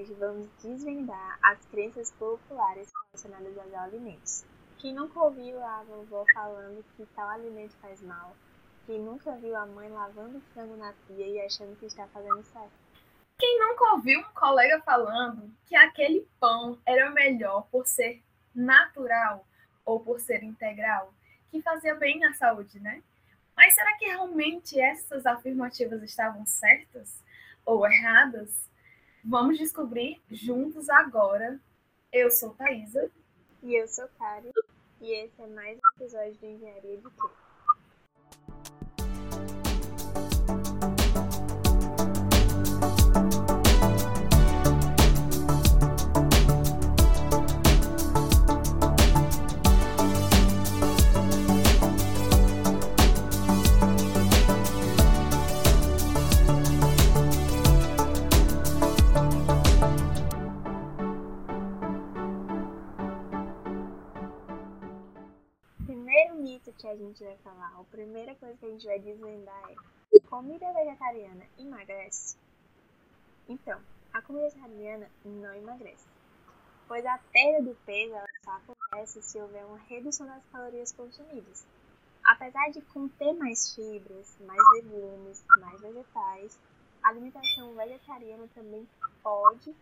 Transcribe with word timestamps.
hoje 0.00 0.14
vamos 0.14 0.48
desvendar 0.62 1.38
as 1.42 1.58
crenças 1.66 2.10
populares 2.12 2.88
relacionadas 3.12 3.58
aos 3.58 3.74
alimentos. 3.74 4.44
Quem 4.78 4.94
nunca 4.94 5.20
ouviu 5.20 5.62
a 5.62 5.82
vovó 5.82 6.24
falando 6.32 6.82
que 6.96 7.04
tal 7.14 7.28
alimento 7.28 7.74
faz 7.82 8.00
mal? 8.00 8.34
Quem 8.86 8.98
nunca 8.98 9.32
viu 9.32 9.54
a 9.54 9.66
mãe 9.66 9.90
lavando 9.90 10.40
frango 10.54 10.74
na 10.76 10.94
pia 11.06 11.26
e 11.26 11.40
achando 11.42 11.76
que 11.76 11.84
está 11.84 12.06
fazendo 12.06 12.42
certo? 12.44 12.72
Quem 13.38 13.60
nunca 13.60 13.92
ouviu 13.92 14.20
um 14.20 14.32
colega 14.32 14.80
falando 14.80 15.50
que 15.66 15.76
aquele 15.76 16.26
pão 16.38 16.78
era 16.86 17.10
melhor 17.10 17.66
por 17.70 17.86
ser 17.86 18.22
natural 18.54 19.46
ou 19.84 20.00
por 20.00 20.18
ser 20.18 20.42
integral, 20.42 21.12
que 21.50 21.60
fazia 21.60 21.94
bem 21.94 22.24
à 22.24 22.32
saúde, 22.32 22.80
né? 22.80 23.02
Mas 23.54 23.74
será 23.74 23.94
que 23.98 24.06
realmente 24.06 24.80
essas 24.80 25.26
afirmativas 25.26 26.02
estavam 26.02 26.46
certas 26.46 27.22
ou 27.66 27.86
erradas? 27.86 28.69
Vamos 29.24 29.58
descobrir 29.58 30.20
juntos 30.30 30.88
agora. 30.88 31.60
Eu 32.12 32.30
sou 32.30 32.50
Thaisa. 32.54 33.10
E 33.62 33.74
eu 33.74 33.86
sou 33.86 34.08
Kari. 34.18 34.50
E 35.00 35.12
esse 35.12 35.42
é 35.42 35.46
mais 35.46 35.78
um 35.78 36.02
episódio 36.02 36.34
do 36.34 36.46
Engenharia 36.46 36.96
de 36.96 37.02
Quê? 37.02 37.28
Gente 68.80 68.86
vai 68.86 68.98
desvendar 68.98 69.70
é 70.14 70.20
comida 70.20 70.72
vegetariana 70.72 71.44
emagrece? 71.58 72.38
Então, 73.46 73.78
a 74.12 74.22
comida 74.22 74.48
vegetariana 74.48 75.10
não 75.22 75.54
emagrece, 75.54 76.08
pois 76.88 77.04
a 77.04 77.18
perda 77.30 77.68
do 77.68 77.76
peso 77.84 78.14
ela 78.14 78.26
só 78.42 78.52
acontece 78.52 79.20
se 79.22 79.38
houver 79.38 79.66
uma 79.66 79.78
redução 79.80 80.26
das 80.26 80.42
calorias 80.46 80.92
consumidas. 80.92 81.66
Apesar 82.24 82.70
de 82.70 82.80
conter 82.82 83.34
mais 83.34 83.74
fibras, 83.74 84.38
mais 84.40 84.60
legumes, 84.72 85.44
mais 85.60 85.80
vegetais, 85.80 86.58
a 87.02 87.08
alimentação 87.10 87.74
vegetariana 87.74 88.48
também 88.54 88.88
pode 89.22 89.74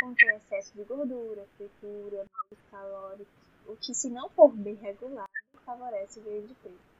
conter 0.00 0.34
excesso 0.36 0.74
de 0.74 0.82
gordura, 0.84 1.46
fritura, 1.56 2.26
calóricos, 2.70 3.28
o 3.66 3.76
que 3.76 3.94
se 3.94 4.08
não 4.08 4.28
for 4.30 4.52
bem 4.52 4.74
regulado 4.74 5.28
favorece 5.64 6.18
o 6.18 6.22
ganho 6.22 6.48
de 6.48 6.54
peso. 6.54 6.90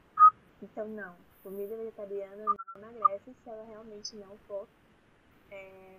Então, 0.61 0.87
não, 0.87 1.15
comida 1.43 1.75
vegetariana 1.75 2.43
não 2.75 2.93
emagrece 2.93 3.33
se 3.43 3.49
ela 3.49 3.63
realmente 3.65 4.15
não 4.15 4.37
for 4.47 4.67
é, 5.51 5.97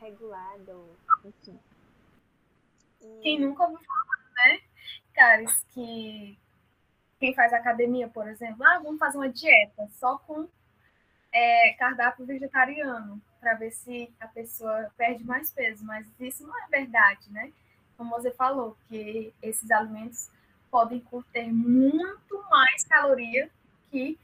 regulada, 0.00 0.76
enfim. 1.24 1.58
E... 3.00 3.20
Quem 3.22 3.40
nunca 3.40 3.64
ouviu 3.64 3.80
falar, 3.84 4.32
né, 4.34 4.60
caras, 5.14 5.64
que 5.72 6.38
quem 7.18 7.34
faz 7.34 7.52
academia, 7.52 8.08
por 8.08 8.26
exemplo, 8.26 8.64
ah, 8.64 8.80
vamos 8.82 8.98
fazer 8.98 9.16
uma 9.16 9.28
dieta 9.28 9.88
só 9.92 10.18
com 10.18 10.48
é, 11.32 11.72
cardápio 11.74 12.26
vegetariano 12.26 13.20
para 13.40 13.54
ver 13.54 13.70
se 13.70 14.12
a 14.20 14.26
pessoa 14.28 14.90
perde 14.96 15.24
mais 15.24 15.50
peso, 15.50 15.84
mas 15.84 16.06
isso 16.20 16.46
não 16.46 16.58
é 16.64 16.66
verdade, 16.68 17.30
né? 17.30 17.52
Como 17.96 18.10
você 18.10 18.30
falou, 18.32 18.76
que 18.88 19.32
esses 19.42 19.70
alimentos 19.70 20.30
podem 20.70 21.00
conter 21.00 21.52
muito 21.52 22.42
mais 22.50 22.84
caloria 22.84 23.50
que 23.92 24.18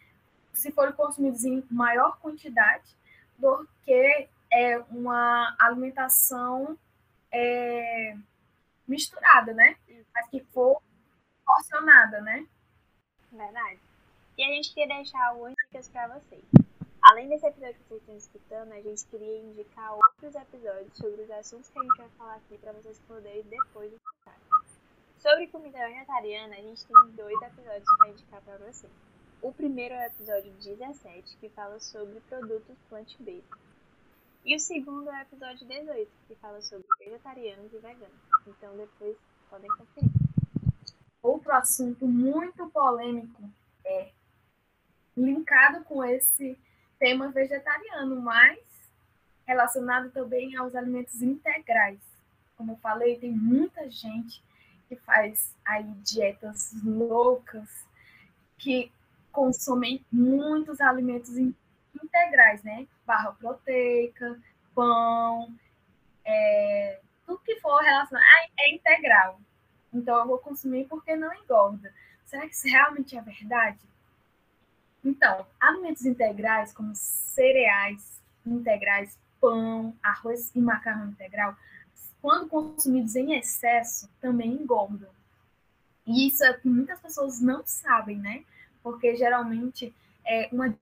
se 0.52 0.72
forem 0.72 0.92
consumidos 0.94 1.44
em 1.44 1.62
maior 1.70 2.18
quantidade 2.18 2.96
do 3.38 3.68
que 3.84 4.28
é, 4.50 4.78
uma 4.90 5.54
alimentação 5.60 6.76
é, 7.30 8.16
misturada, 8.86 9.52
né? 9.52 9.76
Mas 10.12 10.28
que 10.30 10.40
for 10.52 10.82
porcionada, 11.44 12.20
né? 12.22 12.46
Verdade. 13.30 13.78
E 14.36 14.42
a 14.42 14.48
gente 14.48 14.72
queria 14.72 14.96
deixar 14.96 15.22
algumas 15.28 15.54
dicas 15.66 15.88
para 15.88 16.08
vocês. 16.08 16.44
Além 17.02 17.28
desse 17.28 17.46
episódio 17.46 17.74
que 17.74 17.88
vocês 17.88 18.00
estão 18.00 18.16
escutando, 18.16 18.72
a 18.72 18.80
gente 18.80 19.06
queria 19.06 19.38
indicar 19.38 19.92
outros 19.94 20.34
episódios 20.34 20.96
sobre 20.96 21.22
os 21.22 21.30
assuntos 21.30 21.68
que 21.68 21.78
a 21.78 21.82
gente 21.82 21.96
vai 21.98 22.08
falar 22.18 22.34
aqui 22.34 22.58
para 22.58 22.72
vocês 22.72 22.98
poderem 23.06 23.42
depois 23.42 23.92
escutar. 23.92 24.36
Sobre 25.18 25.46
comida 25.48 25.78
vegetariana, 25.78 26.56
a 26.56 26.60
gente 26.60 26.84
tem 26.86 27.10
dois 27.12 27.40
episódios 27.42 27.96
para 27.98 28.08
indicar 28.08 28.40
para 28.42 28.58
você. 28.58 28.88
O 29.41 29.53
primeiro 29.53 29.94
é 29.94 30.04
o 30.04 30.06
episódio 30.06 30.53
17, 30.54 31.37
que 31.37 31.49
fala 31.50 31.78
sobre 31.78 32.21
produtos 32.28 32.76
plant-based. 32.88 33.44
E 34.44 34.56
o 34.56 34.59
segundo 34.59 35.09
é 35.10 35.19
o 35.19 35.22
episódio 35.22 35.66
18, 35.66 36.10
que 36.26 36.34
fala 36.37 36.60
sobre 36.60 36.87
vegetarianos 36.99 37.72
e 37.72 37.78
veganos. 37.78 38.21
Então 38.47 38.77
depois 38.77 39.16
podem 39.48 39.71
conferir. 39.71 40.10
Outro 41.22 41.53
assunto 41.53 42.06
muito 42.06 42.69
polêmico 42.71 43.43
é 43.84 44.10
linkado 45.16 45.84
com 45.84 46.04
esse 46.04 46.59
tema 46.98 47.28
vegetariano, 47.28 48.21
mas 48.21 48.59
relacionado 49.47 50.10
também 50.10 50.56
aos 50.56 50.75
alimentos 50.75 51.22
integrais. 51.22 52.00
Como 52.56 52.72
eu 52.72 52.77
falei, 52.78 53.19
tem 53.19 53.31
muita 53.31 53.88
gente 53.88 54.43
que 54.88 54.97
faz 54.97 55.54
aí 55.65 55.84
dietas 56.03 56.72
loucas, 56.82 57.87
que 58.59 58.91
consomem 59.38 60.04
muitos 60.10 60.81
alimentos 60.81 61.37
integrais, 61.38 62.60
né? 62.65 62.88
Barra 63.06 63.31
proteica, 63.32 64.37
pão, 64.75 65.54
é, 66.25 67.00
tudo 67.25 67.38
que 67.44 67.60
for 67.60 67.81
relacionado 67.81 68.27
é 68.59 68.75
integral. 68.75 69.41
Então 69.94 70.19
eu 70.19 70.27
vou 70.27 70.38
consumir 70.38 70.87
porque 70.88 71.15
não 71.15 71.32
engorda. 71.32 71.94
Será 72.27 72.43
que 72.48 72.54
isso 72.54 72.66
realmente 72.66 73.16
é 73.16 73.22
verdade? 73.22 73.78
Então, 75.04 75.47
alimentos 75.60 76.04
integrais 76.04 76.72
como 76.72 76.91
cereais 76.94 78.19
integrais, 78.44 79.16
pão, 79.41 79.94
arroz 80.03 80.50
e 80.54 80.60
macarrão 80.60 81.10
integral 81.10 81.54
quando 82.21 82.48
consumidos 82.48 83.15
em 83.15 83.34
excesso, 83.34 84.10
também 84.21 84.50
engordam. 84.50 85.10
E 86.04 86.27
isso 86.27 86.43
é 86.43 86.53
que 86.54 86.69
muitas 86.69 86.98
pessoas 87.00 87.41
não 87.41 87.62
sabem, 87.65 88.19
né? 88.19 88.43
Porque 88.88 89.15
geralmente 89.15 89.94
é 90.25 90.49
uma 90.50 90.75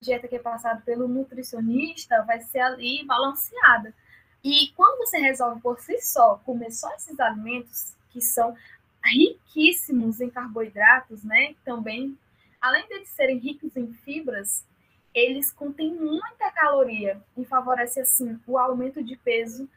dieta 0.00 0.26
que 0.26 0.36
é 0.36 0.38
passada 0.38 0.80
pelo 0.80 1.06
nutricionista 1.06 2.22
vai 2.22 2.40
ser 2.40 2.60
ali 2.60 3.04
balanceada. 3.04 3.94
E 4.42 4.72
quando 4.74 4.96
você 4.96 5.18
resolve 5.18 5.60
por 5.60 5.78
si 5.78 6.00
só 6.00 6.36
comer 6.38 6.70
só 6.70 6.90
esses 6.94 7.20
alimentos 7.20 7.94
que 8.08 8.22
são 8.22 8.56
riquíssimos 9.04 10.22
em 10.22 10.30
carboidratos, 10.30 11.22
né? 11.22 11.54
Também, 11.62 12.18
além 12.58 12.88
de 12.88 13.04
serem 13.04 13.36
ricos 13.36 13.76
em 13.76 13.92
fibras, 13.92 14.64
eles 15.12 15.52
contêm 15.52 15.94
muita 15.94 16.50
caloria 16.52 17.22
e 17.36 17.44
favorece 17.44 18.00
assim 18.00 18.40
o 18.46 18.56
aumento 18.56 19.04
de 19.04 19.18
peso 19.18 19.68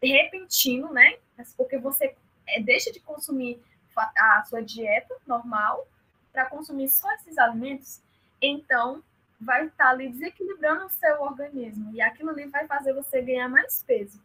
repentino, 0.00 0.92
né? 0.92 1.18
Porque 1.56 1.78
você 1.78 2.14
é, 2.46 2.62
deixa 2.62 2.92
de 2.92 3.00
consumir 3.00 3.60
a 3.96 4.44
sua 4.44 4.62
dieta 4.62 5.16
normal 5.26 5.84
para 6.32 6.46
consumir 6.46 6.88
só 6.88 7.10
esses 7.14 7.36
alimentos, 7.38 8.00
então 8.40 9.02
vai 9.40 9.66
estar 9.66 9.84
tá 9.84 9.90
ali 9.90 10.08
desequilibrando 10.10 10.86
o 10.86 10.90
seu 10.90 11.22
organismo 11.22 11.90
e 11.94 12.00
aquilo 12.00 12.30
ali 12.30 12.46
vai 12.46 12.66
fazer 12.66 12.92
você 12.92 13.22
ganhar 13.22 13.48
mais 13.48 13.82
peso. 13.82 14.20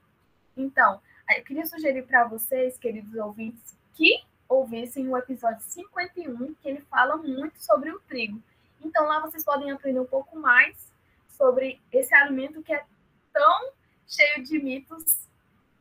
Então, 0.57 1.01
eu 1.37 1.43
queria 1.43 1.65
sugerir 1.65 2.03
para 2.03 2.25
vocês, 2.25 2.77
queridos 2.77 3.13
ouvintes, 3.15 3.77
que 3.93 4.23
ouvissem 4.47 5.07
o 5.07 5.17
episódio 5.17 5.61
51, 5.61 6.53
que 6.55 6.69
ele 6.69 6.81
fala 6.81 7.17
muito 7.17 7.61
sobre 7.63 7.91
o 7.91 7.99
trigo. 8.01 8.41
Então, 8.81 9.05
lá 9.05 9.19
vocês 9.19 9.43
podem 9.43 9.71
aprender 9.71 9.99
um 9.99 10.05
pouco 10.05 10.37
mais 10.37 10.91
sobre 11.29 11.81
esse 11.91 12.13
alimento 12.13 12.61
que 12.61 12.73
é 12.73 12.85
tão 13.33 13.71
cheio 14.07 14.43
de 14.43 14.59
mitos 14.59 15.27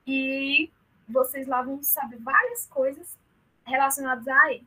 e 0.06 0.70
vocês 1.08 1.46
lá 1.46 1.62
vão 1.62 1.82
saber 1.82 2.18
várias 2.18 2.66
coisas 2.66 3.16
relacionadas 3.64 4.26
a 4.26 4.52
ele. 4.52 4.66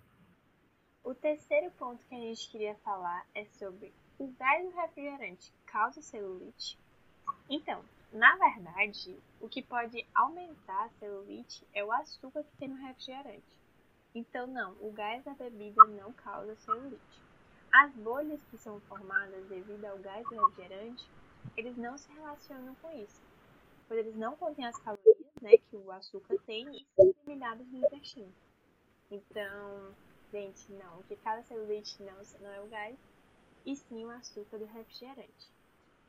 O 1.08 1.16
terceiro 1.16 1.72
ponto 1.72 2.06
que 2.06 2.16
a 2.16 2.20
gente 2.20 2.50
queria 2.50 2.76
falar 2.84 3.26
é 3.34 3.46
sobre 3.46 3.94
o 4.20 4.28
gás 4.38 4.66
do 4.66 4.76
refrigerante 4.76 5.54
causa 5.66 6.02
celulite? 6.02 6.78
Então, 7.50 7.82
na 8.12 8.36
verdade, 8.36 9.18
o 9.40 9.48
que 9.48 9.62
pode 9.62 10.06
aumentar 10.14 10.84
a 10.84 10.90
celulite 11.00 11.66
é 11.74 11.82
o 11.82 11.94
açúcar 11.94 12.44
que 12.44 12.58
tem 12.58 12.68
no 12.68 12.86
refrigerante. 12.86 13.58
Então, 14.14 14.48
não, 14.48 14.74
o 14.82 14.92
gás 14.92 15.24
da 15.24 15.34
bebida 15.34 15.82
não 15.86 16.12
causa 16.12 16.58
celulite. 16.58 17.22
As 17.74 17.94
bolhas 17.94 18.44
que 18.52 18.58
são 18.58 18.82
formadas 18.82 19.48
devido 19.48 19.86
ao 19.86 19.98
gás 20.00 20.28
do 20.28 20.36
refrigerante, 20.36 21.10
eles 21.56 21.78
não 21.78 21.98
se 21.98 22.12
relacionam 22.12 22.76
com 22.82 22.92
isso. 23.02 23.22
pois 23.88 24.02
eles 24.02 24.16
não 24.18 24.36
contêm 24.36 24.66
as 24.66 24.78
calorias 24.80 25.18
né, 25.42 25.52
que 25.52 25.78
o 25.78 25.90
açúcar 25.90 26.36
tem 26.46 26.68
e 26.76 26.86
são 26.98 27.14
eliminados 27.26 27.66
no 27.72 27.78
intestino. 27.78 28.34
Então, 29.10 29.96
gente, 30.32 30.72
não, 30.72 31.00
o 31.00 31.04
que 31.04 31.16
causa 31.18 31.44
celulite 31.44 32.02
não, 32.02 32.16
não 32.42 32.52
é 32.54 32.62
o 32.62 32.68
gás, 32.68 32.98
e 33.66 33.76
sim 33.76 34.06
o 34.06 34.10
açúcar 34.10 34.58
do 34.58 34.66
refrigerante. 34.66 35.52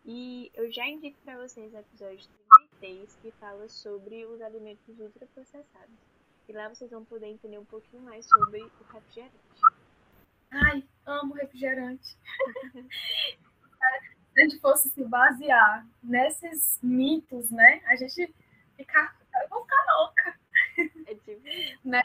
E 0.05 0.51
eu 0.55 0.71
já 0.71 0.87
indico 0.87 1.19
para 1.25 1.37
vocês 1.37 1.73
o 1.75 1.79
episódio 1.79 2.29
33, 2.81 3.19
que 3.21 3.31
fala 3.33 3.69
sobre 3.69 4.25
os 4.27 4.41
alimentos 4.41 4.99
ultraprocessados. 4.99 5.95
E 6.49 6.53
lá 6.53 6.69
vocês 6.69 6.91
vão 6.91 7.05
poder 7.05 7.27
entender 7.27 7.59
um 7.59 7.65
pouquinho 7.65 8.03
mais 8.03 8.27
sobre 8.27 8.63
o 8.63 8.93
refrigerante. 8.93 9.35
Ai, 10.51 10.83
amo 11.05 11.35
refrigerante. 11.35 12.17
Se 14.33 14.41
a 14.41 14.49
gente 14.49 14.61
fosse 14.61 14.89
se 14.91 15.05
basear 15.05 15.87
nesses 16.03 16.79
mitos, 16.81 17.51
né? 17.51 17.83
A 17.87 17.97
gente 17.97 18.33
ficar. 18.77 19.19
Eu 19.43 19.49
vou 19.49 19.63
ficar 19.63 19.85
louca. 19.97 20.39
É 21.07 21.15
tipo 21.17 21.43
né? 21.85 22.03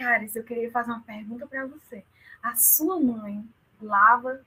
Caris, 0.00 0.34
eu 0.34 0.42
queria 0.42 0.70
fazer 0.70 0.90
uma 0.90 1.02
pergunta 1.02 1.46
para 1.46 1.66
você. 1.66 2.02
A 2.42 2.56
sua 2.56 2.98
mãe 2.98 3.46
lava 3.82 4.42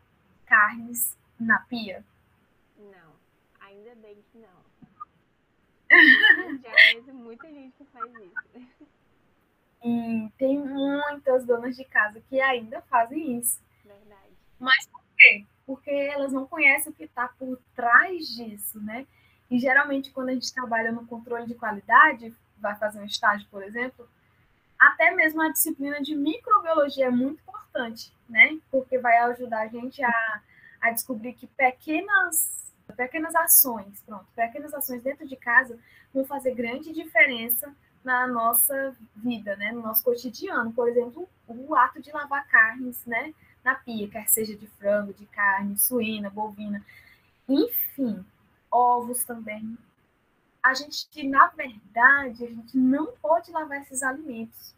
carnes 0.48 1.16
na 1.40 1.60
pia? 1.60 2.04
Não, 2.76 3.14
ainda 3.60 3.94
bem 4.02 4.18
que 4.32 4.40
não. 4.40 4.64
Eu 5.92 6.58
já 6.58 6.72
conheço 6.72 7.14
muita 7.14 7.48
gente 7.50 7.72
que 7.78 7.86
faz 7.86 8.12
isso. 8.16 8.88
E 9.86 10.32
tem 10.40 10.58
muitas 10.58 11.46
donas 11.46 11.76
de 11.76 11.86
casa 11.86 12.20
que 12.28 12.42
ainda 12.42 12.82
fazem 12.84 13.38
isso. 13.38 13.62
Verdade. 13.86 14.34
Mas 14.60 14.88
por 14.88 15.04
quê? 15.16 15.46
Porque 15.68 15.92
elas 15.92 16.34
não 16.34 16.48
conhecem 16.48 16.92
o 16.92 16.96
que 16.96 17.04
está 17.04 17.28
por 17.28 17.60
trás 17.76 18.26
disso, 18.28 18.82
né? 18.82 19.06
E 19.52 19.60
geralmente, 19.60 20.10
quando 20.10 20.30
a 20.30 20.34
gente 20.34 20.52
trabalha 20.52 20.92
no 20.92 21.06
controle 21.06 21.46
de 21.46 21.54
qualidade, 21.54 22.34
vai 22.58 22.76
fazer 22.76 23.00
um 23.00 23.06
estágio, 23.06 23.48
por 23.52 23.62
exemplo, 23.62 24.10
até 24.88 25.12
mesmo 25.12 25.42
a 25.42 25.50
disciplina 25.50 26.02
de 26.02 26.16
microbiologia 26.16 27.08
é 27.08 27.12
muito 27.12 27.42
importante, 27.42 28.14
né? 28.28 28.60
Porque 28.70 28.98
vai 28.98 29.18
ajudar 29.18 29.62
a 29.62 29.68
gente 29.68 30.04
a, 30.04 30.42
a 30.82 30.92
descobrir 30.92 31.34
que 31.34 31.48
pequenas, 31.48 32.74
pequenas 32.96 33.34
ações, 33.36 34.02
pronto, 34.06 34.26
pequenas 34.36 34.74
ações 34.74 35.02
dentro 35.02 35.28
de 35.28 35.36
casa 35.36 35.80
vão 36.14 36.26
fazer 36.26 36.54
grande 36.54 36.92
diferença 36.92 37.74
na 38.04 38.28
nossa 38.28 38.96
vida, 39.16 39.56
né? 39.56 39.72
No 39.72 39.82
nosso 39.82 40.04
cotidiano. 40.04 40.74
Por 40.74 40.90
exemplo, 40.90 41.28
o 41.48 41.76
ato 41.76 42.02
de 42.02 42.12
lavar 42.12 42.46
carnes, 42.48 43.06
né? 43.06 43.34
Na 43.64 43.76
pia, 43.76 44.10
quer 44.10 44.28
seja 44.28 44.56
de 44.56 44.68
frango, 44.68 45.14
de 45.14 45.26
carne, 45.28 45.78
suína, 45.78 46.30
bovina, 46.30 46.84
enfim, 47.48 48.26
ovos 48.70 49.24
também. 49.24 49.78
A 50.64 50.74
gente, 50.74 51.28
na 51.28 51.48
verdade, 51.48 52.46
a 52.46 52.50
gente 52.50 52.78
não 52.78 53.12
pode 53.18 53.52
lavar 53.52 53.82
esses 53.82 54.02
alimentos. 54.02 54.74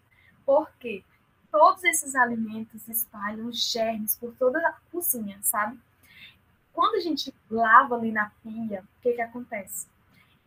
Porque 0.45 1.03
todos 1.51 1.83
esses 1.83 2.15
alimentos 2.15 2.87
espalham 2.87 3.51
germes 3.51 4.15
por 4.17 4.33
toda 4.35 4.59
a 4.59 4.73
cozinha, 4.91 5.39
sabe? 5.41 5.79
Quando 6.73 6.95
a 6.95 6.99
gente 6.99 7.33
lava 7.49 7.95
ali 7.95 8.11
na 8.11 8.29
pia, 8.43 8.81
o 8.81 9.01
que, 9.01 9.13
que 9.13 9.21
acontece? 9.21 9.87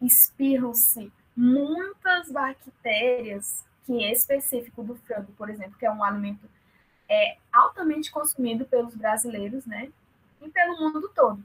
Espirram-se 0.03 1.11
muitas 1.35 2.31
bactérias 2.31 3.65
que 3.87 4.05
é 4.05 4.13
específico 4.13 4.83
do 4.83 4.97
frango, 4.97 5.33
por 5.33 5.49
exemplo, 5.49 5.79
que 5.79 5.87
é 5.87 5.91
um 5.91 6.05
alimento 6.05 6.47
é, 7.09 7.39
altamente 7.51 8.11
consumido 8.11 8.67
pelos 8.67 8.95
brasileiros, 8.95 9.65
né? 9.65 9.91
E 10.43 10.49
pelo 10.51 10.79
mundo 10.79 11.09
todo. 11.15 11.43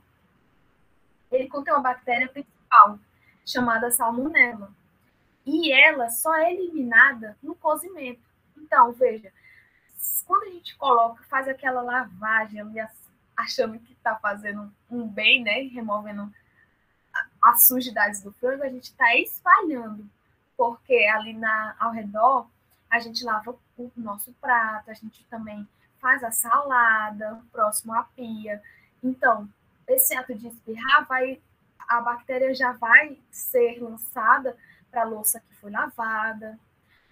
Ele 1.31 1.47
contém 1.47 1.73
uma 1.73 1.81
bactéria 1.81 2.27
principal, 2.27 2.99
chamada 3.45 3.91
salmonella. 3.91 4.71
E 5.45 5.71
ela 5.71 6.09
só 6.09 6.33
é 6.35 6.53
eliminada 6.53 7.37
no 7.43 7.53
cozimento. 7.55 8.21
Então, 8.57 8.91
veja, 8.93 9.31
quando 10.25 10.43
a 10.43 10.51
gente 10.51 10.75
coloca, 10.77 11.23
faz 11.29 11.47
aquela 11.47 11.81
lavagem 11.81 12.61
achando 13.35 13.79
que 13.79 13.93
está 13.93 14.15
fazendo 14.15 14.71
um 14.89 15.07
bem, 15.07 15.43
né? 15.43 15.63
Removendo 15.63 16.31
as 17.41 17.67
sujidades 17.67 18.21
do 18.21 18.31
frango, 18.33 18.63
a 18.63 18.69
gente 18.69 18.85
está 18.85 19.15
espalhando. 19.15 20.09
Porque 20.55 21.07
ali 21.13 21.33
na, 21.33 21.75
ao 21.79 21.91
redor, 21.91 22.47
a 22.89 22.99
gente 22.99 23.23
lava 23.23 23.55
o 23.77 23.91
nosso 23.97 24.31
prato, 24.39 24.89
a 24.89 24.93
gente 24.93 25.25
também 25.25 25.67
faz 25.99 26.23
a 26.23 26.31
salada 26.31 27.41
próximo 27.51 27.93
à 27.93 28.03
pia. 28.03 28.61
Então, 29.03 29.49
esse 29.87 30.15
ato 30.15 30.33
de 30.35 30.47
espirrar 30.47 31.05
vai 31.07 31.41
a 31.87 32.01
bactéria 32.01 32.53
já 32.53 32.71
vai 32.73 33.19
ser 33.31 33.81
lançada 33.81 34.57
para 34.89 35.01
a 35.01 35.05
louça 35.05 35.39
que 35.39 35.55
foi 35.55 35.71
lavada, 35.71 36.59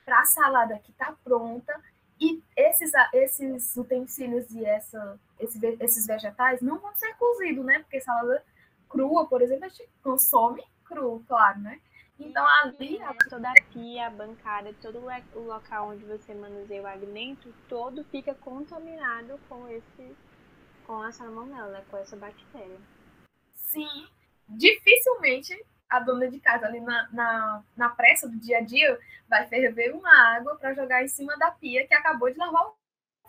para 0.06 0.20
a 0.20 0.26
salada 0.26 0.80
que 0.80 0.92
está 0.92 1.16
pronta, 1.24 1.74
e 2.20 2.44
esses, 2.56 2.92
esses 3.14 3.76
utensílios 3.76 4.52
e 4.52 4.64
essa, 4.64 5.20
esses, 5.40 5.62
esses 5.80 6.06
vegetais 6.06 6.62
não 6.62 6.78
vão 6.78 6.94
ser 6.96 7.16
cozidos, 7.16 7.66
né? 7.66 7.80
Porque 7.80 8.00
salada 8.00 8.44
crua, 8.88 9.28
por 9.28 9.42
exemplo, 9.42 9.66
a 9.66 9.70
gente 9.70 9.90
consome 10.04 10.64
cru, 10.86 11.24
claro, 11.28 11.60
né? 11.60 11.82
Então 12.20 12.46
ali. 12.62 13.02
A... 13.02 13.16
Toda 13.28 13.50
a 13.50 13.54
pia, 13.74 14.08
a 14.08 14.10
bancada, 14.12 14.74
todo 14.82 15.00
o 15.36 15.40
local 15.40 15.90
onde 15.90 16.06
você 16.06 16.34
manuseia 16.36 16.84
o 16.84 16.88
alimento, 16.88 17.52
todo 17.68 18.04
fica 18.06 18.36
contaminado 18.36 19.40
com 19.50 19.68
esse. 19.68 20.16
com 20.86 21.02
a 21.02 21.12
salmonella, 21.12 21.84
com 21.90 21.98
essa 21.98 22.16
bactéria. 22.16 22.78
Sim. 23.56 24.08
Dificilmente 24.58 25.66
a 25.90 26.00
dona 26.00 26.30
de 26.30 26.40
casa 26.40 26.66
ali 26.66 26.80
na, 26.80 27.10
na, 27.12 27.64
na 27.76 27.90
pressa 27.90 28.28
do 28.28 28.40
dia 28.40 28.60
a 28.60 28.62
dia 28.62 28.98
vai 29.28 29.46
ferver 29.48 29.94
uma 29.94 30.36
água 30.36 30.56
para 30.56 30.74
jogar 30.74 31.04
em 31.04 31.08
cima 31.08 31.38
da 31.38 31.52
pia 31.52 31.86
que 31.86 31.94
acabou 31.94 32.32
de 32.32 32.38
lavar 32.38 32.68
o 32.68 32.76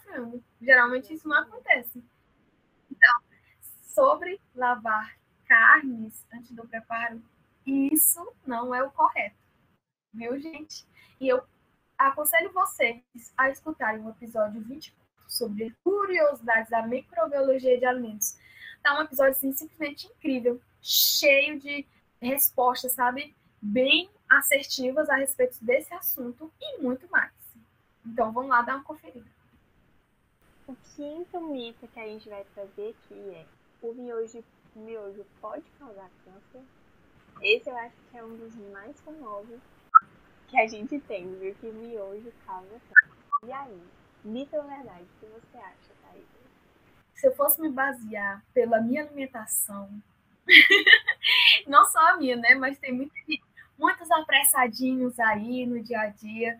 frango. 0.00 0.42
Geralmente 0.60 1.12
isso 1.12 1.26
não 1.26 1.38
acontece. 1.38 2.02
Então, 2.88 3.20
sobre 3.82 4.40
lavar 4.54 5.16
carnes 5.46 6.24
antes 6.32 6.52
do 6.52 6.66
preparo, 6.66 7.20
isso 7.66 8.32
não 8.46 8.74
é 8.74 8.82
o 8.82 8.90
correto. 8.90 9.36
Viu, 10.14 10.38
gente? 10.38 10.86
E 11.20 11.28
eu 11.28 11.42
aconselho 11.98 12.52
vocês 12.52 13.02
a 13.36 13.50
escutarem 13.50 14.04
o 14.04 14.10
episódio 14.10 14.60
24 14.60 15.02
sobre 15.28 15.74
curiosidades 15.82 16.70
da 16.70 16.86
microbiologia 16.86 17.78
de 17.78 17.86
alimentos. 17.86 18.36
Tá 18.82 18.98
um 18.98 19.02
episódio 19.02 19.32
assim, 19.32 19.52
simplesmente 19.52 20.06
incrível, 20.06 20.60
cheio 20.82 21.58
de 21.60 21.86
respostas, 22.20 22.92
sabe? 22.92 23.34
Bem 23.60 24.10
assertivas 24.28 25.08
a 25.08 25.16
respeito 25.16 25.56
desse 25.64 25.94
assunto 25.94 26.52
e 26.60 26.78
muito 26.82 27.08
mais. 27.10 27.32
Então 28.04 28.32
vamos 28.32 28.50
lá 28.50 28.62
dar 28.62 28.76
uma 28.76 28.84
conferida. 28.84 29.30
O 30.66 30.74
quinto 30.96 31.40
mito 31.40 31.86
que 31.88 32.00
a 32.00 32.06
gente 32.06 32.28
vai 32.28 32.44
trazer 32.54 32.90
aqui 32.90 33.14
é 33.14 33.46
o 33.80 33.92
miojo, 33.94 34.42
o 34.74 34.78
miojo 34.80 35.24
pode 35.40 35.64
causar 35.78 36.10
câncer? 36.24 36.62
Esse 37.40 37.70
eu 37.70 37.76
acho 37.76 37.96
que 38.10 38.18
é 38.18 38.24
um 38.24 38.36
dos 38.36 38.54
mais 38.72 39.00
famosos 39.00 39.60
que 40.48 40.58
a 40.58 40.66
gente 40.66 40.98
tem, 41.00 41.34
viu? 41.38 41.54
Que 41.56 41.66
miojo 41.70 42.32
causa 42.46 42.68
câncer. 42.68 43.22
E 43.44 43.52
aí? 43.52 43.82
Mito 44.24 44.56
ou 44.56 44.62
verdade? 44.62 45.02
O 45.02 45.20
que 45.20 45.26
você 45.26 45.58
acha, 45.58 45.92
Thaís? 46.02 46.24
Se 47.14 47.26
eu 47.26 47.34
fosse 47.34 47.60
me 47.60 47.68
basear 47.68 48.44
pela 48.54 48.80
minha 48.80 49.02
alimentação, 49.02 49.90
não 51.66 51.84
só 51.86 51.98
a 52.10 52.16
minha, 52.16 52.36
né? 52.36 52.54
Mas 52.54 52.78
tem 52.78 52.92
muitos, 52.92 53.14
muitos 53.78 54.10
apressadinhos 54.10 55.18
aí 55.18 55.66
no 55.66 55.82
dia 55.82 56.00
a 56.00 56.08
dia. 56.08 56.58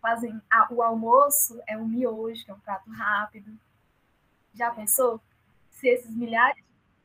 Fazem 0.00 0.40
a, 0.50 0.72
o 0.72 0.82
almoço 0.82 1.60
é 1.66 1.76
um 1.76 1.86
miojo, 1.86 2.44
que 2.44 2.50
é 2.50 2.54
um 2.54 2.60
prato 2.60 2.90
rápido. 2.90 3.58
Já 4.52 4.70
pensou? 4.70 5.20
Se 5.70 5.88
esses 5.88 6.14
milhares, 6.14 6.62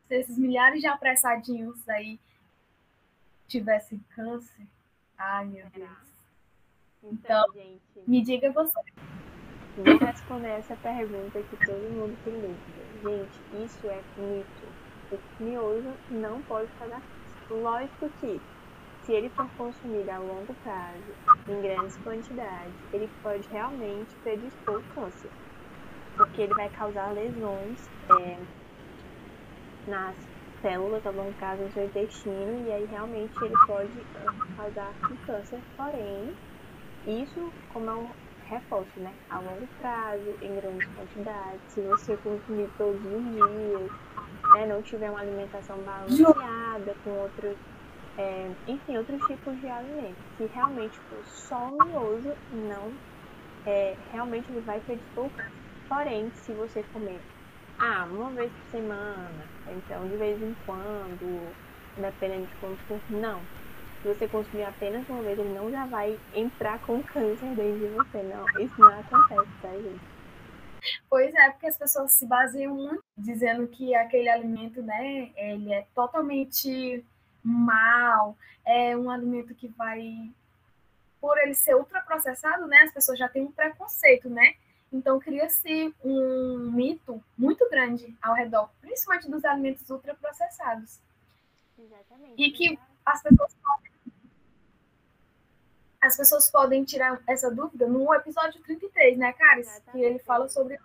se 0.07 0.15
esses 0.15 0.37
milhares 0.37 0.81
de 0.81 0.87
apressadinhos 0.87 1.87
aí 1.87 2.19
tivessem 3.47 3.99
câncer? 4.15 4.67
Ai, 5.17 5.45
meu 5.45 5.69
Deus. 5.69 5.89
Então, 7.03 7.45
então 7.51 7.53
gente, 7.53 7.81
me 8.07 8.21
diga 8.21 8.51
você. 8.51 8.79
Vou 9.77 9.97
responder 9.97 10.49
essa 10.49 10.75
pergunta 10.75 11.41
que 11.41 11.65
todo 11.65 11.89
mundo 11.93 12.17
tem 12.23 12.33
dúvida. 12.33 12.79
Gente, 13.01 13.65
isso 13.65 13.87
é 13.87 14.01
mito 14.17 14.65
o 14.65 14.78
miojo 15.39 15.93
não 16.09 16.41
pode 16.41 16.69
câncer. 16.77 17.01
Lógico 17.49 18.09
que, 18.19 18.39
se 19.03 19.13
ele 19.13 19.29
for 19.29 19.49
consumido 19.57 20.11
a 20.11 20.19
longo 20.19 20.53
prazo, 20.55 21.03
em 21.47 21.61
grandes 21.61 21.97
quantidades, 21.97 22.73
ele 22.93 23.09
pode 23.23 23.47
realmente 23.49 24.15
predispor 24.23 24.77
o 24.77 24.83
câncer, 24.93 25.31
porque 26.15 26.43
ele 26.43 26.53
vai 26.53 26.69
causar 26.69 27.11
lesões 27.13 27.89
é, 28.11 28.37
nas 29.89 30.15
células 30.61 31.05
a 31.05 31.09
longo 31.09 31.33
prazo 31.33 31.63
no 31.63 31.71
seu 31.71 31.85
intestino, 31.85 32.67
e 32.67 32.71
aí 32.71 32.85
realmente 32.85 33.33
ele 33.43 33.55
pode 33.65 33.99
é, 33.99 34.55
causar 34.55 34.93
um 35.11 35.15
câncer. 35.25 35.59
Porém, 35.75 36.35
isso, 37.07 37.51
como 37.73 37.89
é 37.89 37.95
um 37.95 38.09
reforço, 38.49 38.99
né? 38.99 39.13
A 39.29 39.39
longo 39.39 39.67
prazo, 39.79 40.37
em 40.41 40.55
grandes 40.55 40.87
quantidades, 40.95 41.61
se 41.67 41.81
você 41.81 42.17
consumir 42.17 42.69
todos 42.77 43.01
os 43.05 43.23
dias, 43.23 43.91
né, 44.53 44.65
não 44.65 44.81
tiver 44.81 45.09
uma 45.09 45.21
alimentação 45.21 45.77
balanceada 45.79 46.95
com 47.03 47.11
outros 47.11 47.55
é, 48.17 48.51
enfim, 48.67 48.97
outros 48.97 49.21
tipos 49.27 49.57
de 49.61 49.67
alimento, 49.67 50.17
que 50.37 50.45
realmente 50.53 50.97
for 50.99 51.25
só 51.25 51.69
o 51.69 51.85
miojo 51.85 52.33
não 52.51 52.91
é, 53.65 53.95
realmente 54.11 54.49
ele 54.51 54.61
vai 54.61 54.81
câncer. 54.81 55.51
Porém, 55.87 56.31
se 56.35 56.51
você 56.53 56.83
comer 56.91 57.19
ah, 57.79 58.05
uma 58.11 58.29
vez 58.31 58.51
por 58.51 58.71
semana, 58.71 59.31
então 59.69 60.07
de 60.07 60.17
vez 60.17 60.41
em 60.41 60.55
quando, 60.65 61.53
dependendo 61.97 62.47
de 62.47 62.55
como 62.55 62.75
for, 62.87 62.99
não. 63.09 63.41
Se 64.01 64.07
você 64.07 64.27
consumir 64.27 64.63
apenas 64.63 65.07
uma 65.09 65.21
vez, 65.21 65.39
ele 65.39 65.53
não 65.53 65.71
já 65.71 65.85
vai 65.85 66.19
entrar 66.33 66.79
com 66.79 67.01
câncer 67.13 67.55
dentro 67.55 67.79
de 67.79 67.87
você, 67.87 68.23
não. 68.23 68.45
Isso 68.61 68.79
não 68.79 68.99
acontece, 68.99 69.49
tá, 69.61 69.71
gente? 69.71 70.01
Pois 71.09 71.33
é, 71.33 71.49
porque 71.51 71.67
as 71.67 71.77
pessoas 71.77 72.11
se 72.11 72.25
baseiam 72.25 72.73
muito 72.73 73.03
dizendo 73.19 73.67
que 73.67 73.93
aquele 73.93 74.29
alimento, 74.29 74.81
né, 74.81 75.31
ele 75.35 75.73
é 75.73 75.85
totalmente 75.93 77.03
mal, 77.43 78.37
é 78.65 78.95
um 78.95 79.09
alimento 79.09 79.53
que 79.53 79.67
vai, 79.67 80.31
por 81.19 81.37
ele 81.37 81.53
ser 81.53 81.75
ultraprocessado, 81.75 82.65
né, 82.67 82.77
as 82.83 82.93
pessoas 82.93 83.19
já 83.19 83.27
têm 83.27 83.43
um 83.43 83.51
preconceito, 83.51 84.29
né? 84.29 84.55
Então 84.91 85.19
cria-se 85.19 85.93
um 86.03 86.71
mito 86.71 87.23
muito 87.37 87.69
grande 87.69 88.17
ao 88.21 88.33
redor, 88.33 88.69
principalmente 88.81 89.29
dos 89.29 89.45
alimentos 89.45 89.87
ultraprocessados. 89.89 90.99
Exatamente. 91.77 92.33
E 92.37 92.51
que 92.51 92.79
as 93.05 93.21
pessoas 93.21 93.53
podem 93.53 93.89
as 96.01 96.15
pessoas 96.15 96.49
podem 96.49 96.85
tirar 96.85 97.21
essa 97.27 97.51
dúvida 97.51 97.85
no 97.85 98.13
episódio 98.13 98.61
33, 98.61 99.17
né, 99.17 99.33
Caris? 99.33 99.67
Exatamente. 99.67 99.91
Que 99.91 100.01
ele 100.01 100.19
fala 100.19 100.47
sobre. 100.47 100.79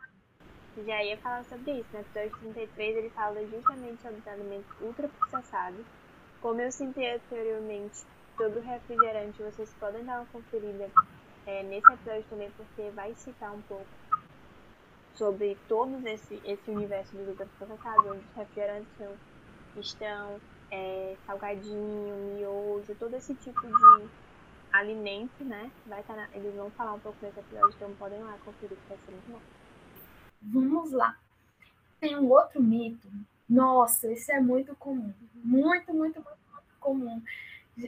Já 0.82 1.04
ia 1.04 1.16
falar 1.18 1.44
sobre 1.44 1.78
isso. 1.78 1.88
No 1.92 2.00
episódio 2.00 2.36
33, 2.38 2.96
ele 2.96 3.10
fala 3.10 3.46
justamente 3.46 4.02
sobre 4.02 4.18
os 4.18 4.26
alimentos 4.26 4.80
ultraprocessados. 4.80 5.86
Como 6.40 6.60
eu 6.60 6.72
citei 6.72 7.14
anteriormente, 7.14 8.04
todo 8.36 8.60
refrigerante, 8.60 9.42
vocês 9.42 9.72
podem 9.78 10.04
dar 10.04 10.20
uma 10.20 10.26
conferida 10.26 10.90
é, 11.46 11.62
nesse 11.62 11.92
episódio 11.92 12.24
também, 12.28 12.50
porque 12.56 12.90
vai 12.90 13.14
citar 13.14 13.54
um 13.54 13.62
pouco 13.62 13.86
sobre 15.14 15.56
todo 15.68 16.06
esse, 16.08 16.40
esse 16.44 16.70
universo 16.70 17.16
dos 17.16 17.28
ultraprocessados, 17.28 18.06
onde 18.06 18.18
os 18.18 18.36
refrigerantes 18.36 18.88
são, 18.98 19.16
estão, 19.76 20.40
é, 20.72 21.16
salgadinho, 21.24 22.34
miojo, 22.34 22.94
todo 22.98 23.14
esse 23.14 23.32
tipo 23.36 23.60
de 23.60 24.08
alimento, 24.72 25.44
né? 25.44 25.70
Vai 25.86 26.00
estar 26.00 26.14
tá 26.14 26.28
eles 26.34 26.52
vão 26.56 26.68
falar 26.72 26.94
um 26.94 27.00
pouco 27.00 27.16
nesse 27.22 27.38
episódio, 27.38 27.74
então 27.76 27.94
podem 27.94 28.20
lá 28.24 28.36
conferir 28.44 28.76
que 28.76 28.88
vai 28.88 28.98
ser 28.98 29.12
muito 29.12 29.30
bom. 29.30 29.63
Vamos 30.44 30.92
lá. 30.92 31.16
Tem 32.00 32.16
um 32.16 32.30
outro 32.30 32.62
mito. 32.62 33.08
Nossa, 33.48 34.10
esse 34.12 34.32
é 34.32 34.40
muito 34.40 34.74
comum. 34.76 35.12
Muito, 35.34 35.92
muito, 35.92 36.22
muito, 36.22 36.38
muito 36.52 36.78
comum. 36.80 37.22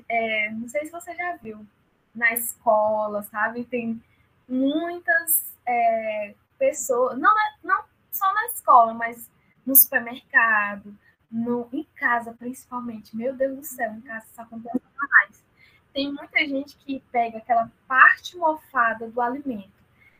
É, 0.08 0.50
não 0.50 0.68
sei 0.68 0.86
se 0.86 0.92
você 0.92 1.14
já 1.14 1.36
viu. 1.36 1.66
Na 2.14 2.32
escola, 2.32 3.22
sabe? 3.25 3.64
Tem 3.64 4.02
muitas 4.48 5.54
é, 5.66 6.34
pessoas, 6.58 7.18
não, 7.18 7.32
não 7.62 7.84
só 8.10 8.32
na 8.32 8.46
escola, 8.46 8.94
mas 8.94 9.30
no 9.66 9.76
supermercado, 9.76 10.96
no, 11.30 11.68
em 11.72 11.84
casa 11.96 12.32
principalmente. 12.32 13.14
Meu 13.14 13.34
Deus 13.34 13.56
do 13.58 13.64
céu, 13.64 13.92
em 13.92 14.00
casa 14.00 14.25
isso 14.25 14.40
acontece 14.40 14.80
mais 14.96 15.46
tem 15.96 16.12
muita 16.12 16.40
gente 16.40 16.76
que 16.76 17.02
pega 17.10 17.38
aquela 17.38 17.72
parte 17.88 18.36
mofada 18.36 19.08
do 19.08 19.18
alimento. 19.18 19.72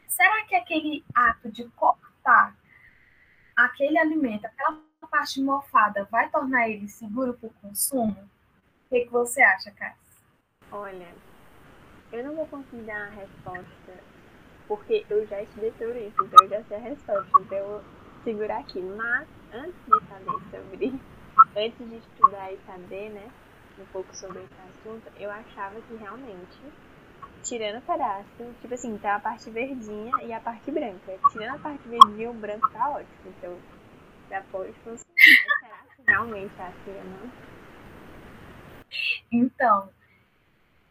Será 0.08 0.46
que 0.46 0.54
aquele 0.54 1.04
ato 1.14 1.52
de 1.52 1.64
cortar 1.76 2.15
aquele 3.56 3.99
alimento, 3.99 4.45
aquela 4.47 4.80
parte 5.11 5.40
mofada, 5.40 6.04
vai 6.11 6.28
tornar 6.30 6.68
ele 6.68 6.88
seguro 6.88 7.35
para 7.35 7.49
o 7.49 7.54
consumo? 7.54 8.28
O 8.87 8.88
que, 8.88 9.04
que 9.04 9.11
você 9.11 9.42
acha, 9.42 9.71
Cass? 9.73 9.97
Olha, 10.71 11.09
eu 12.12 12.25
não 12.25 12.35
vou 12.35 12.47
conseguir 12.47 12.83
dar 12.83 13.06
a 13.06 13.11
resposta, 13.11 13.95
porque 14.68 15.06
eu 15.09 15.26
já 15.26 15.42
estudei 15.42 15.73
sobre 15.78 16.06
isso, 16.06 16.25
então 16.25 16.45
eu 16.45 16.49
já 16.49 16.64
sei 16.64 16.76
a 16.76 16.80
resposta. 16.80 17.30
Então 17.40 17.59
eu 17.59 17.68
vou 17.68 17.85
segurar 18.25 18.59
aqui. 18.59 18.80
Mas, 18.80 19.28
antes 19.52 19.85
de 19.85 20.09
saber 20.09 20.50
sobre. 20.50 21.00
Antes 21.54 21.88
de 21.88 21.97
estudar 21.97 22.52
e 22.52 22.59
saber, 22.66 23.11
né? 23.11 23.30
um 23.78 23.87
pouco 23.87 24.14
sobre 24.16 24.42
esse 24.42 24.54
assunto, 24.68 25.11
eu 25.18 25.30
achava 25.30 25.80
que 25.83 25.95
realmente, 25.97 26.59
tirando 27.46 27.78
o 27.78 27.82
pedaço, 27.82 28.54
tipo 28.60 28.74
assim, 28.74 28.98
tá 28.98 29.16
a 29.16 29.20
parte 29.20 29.48
verdinha 29.50 30.12
e 30.22 30.32
a 30.32 30.40
parte 30.40 30.70
branca. 30.70 31.18
Tirando 31.30 31.56
a 31.56 31.58
parte 31.58 31.88
verdinha, 31.88 32.30
o 32.30 32.34
branco 32.34 32.68
tá 32.70 32.90
ótimo. 32.90 33.34
Então, 33.38 33.58
já 34.28 34.42
pode 34.50 34.72
funcionar. 34.80 35.04
Será 35.60 35.78
que 35.94 36.02
realmente 36.06 36.52
assim, 36.58 36.92
não? 37.04 37.32
Então, 39.30 39.88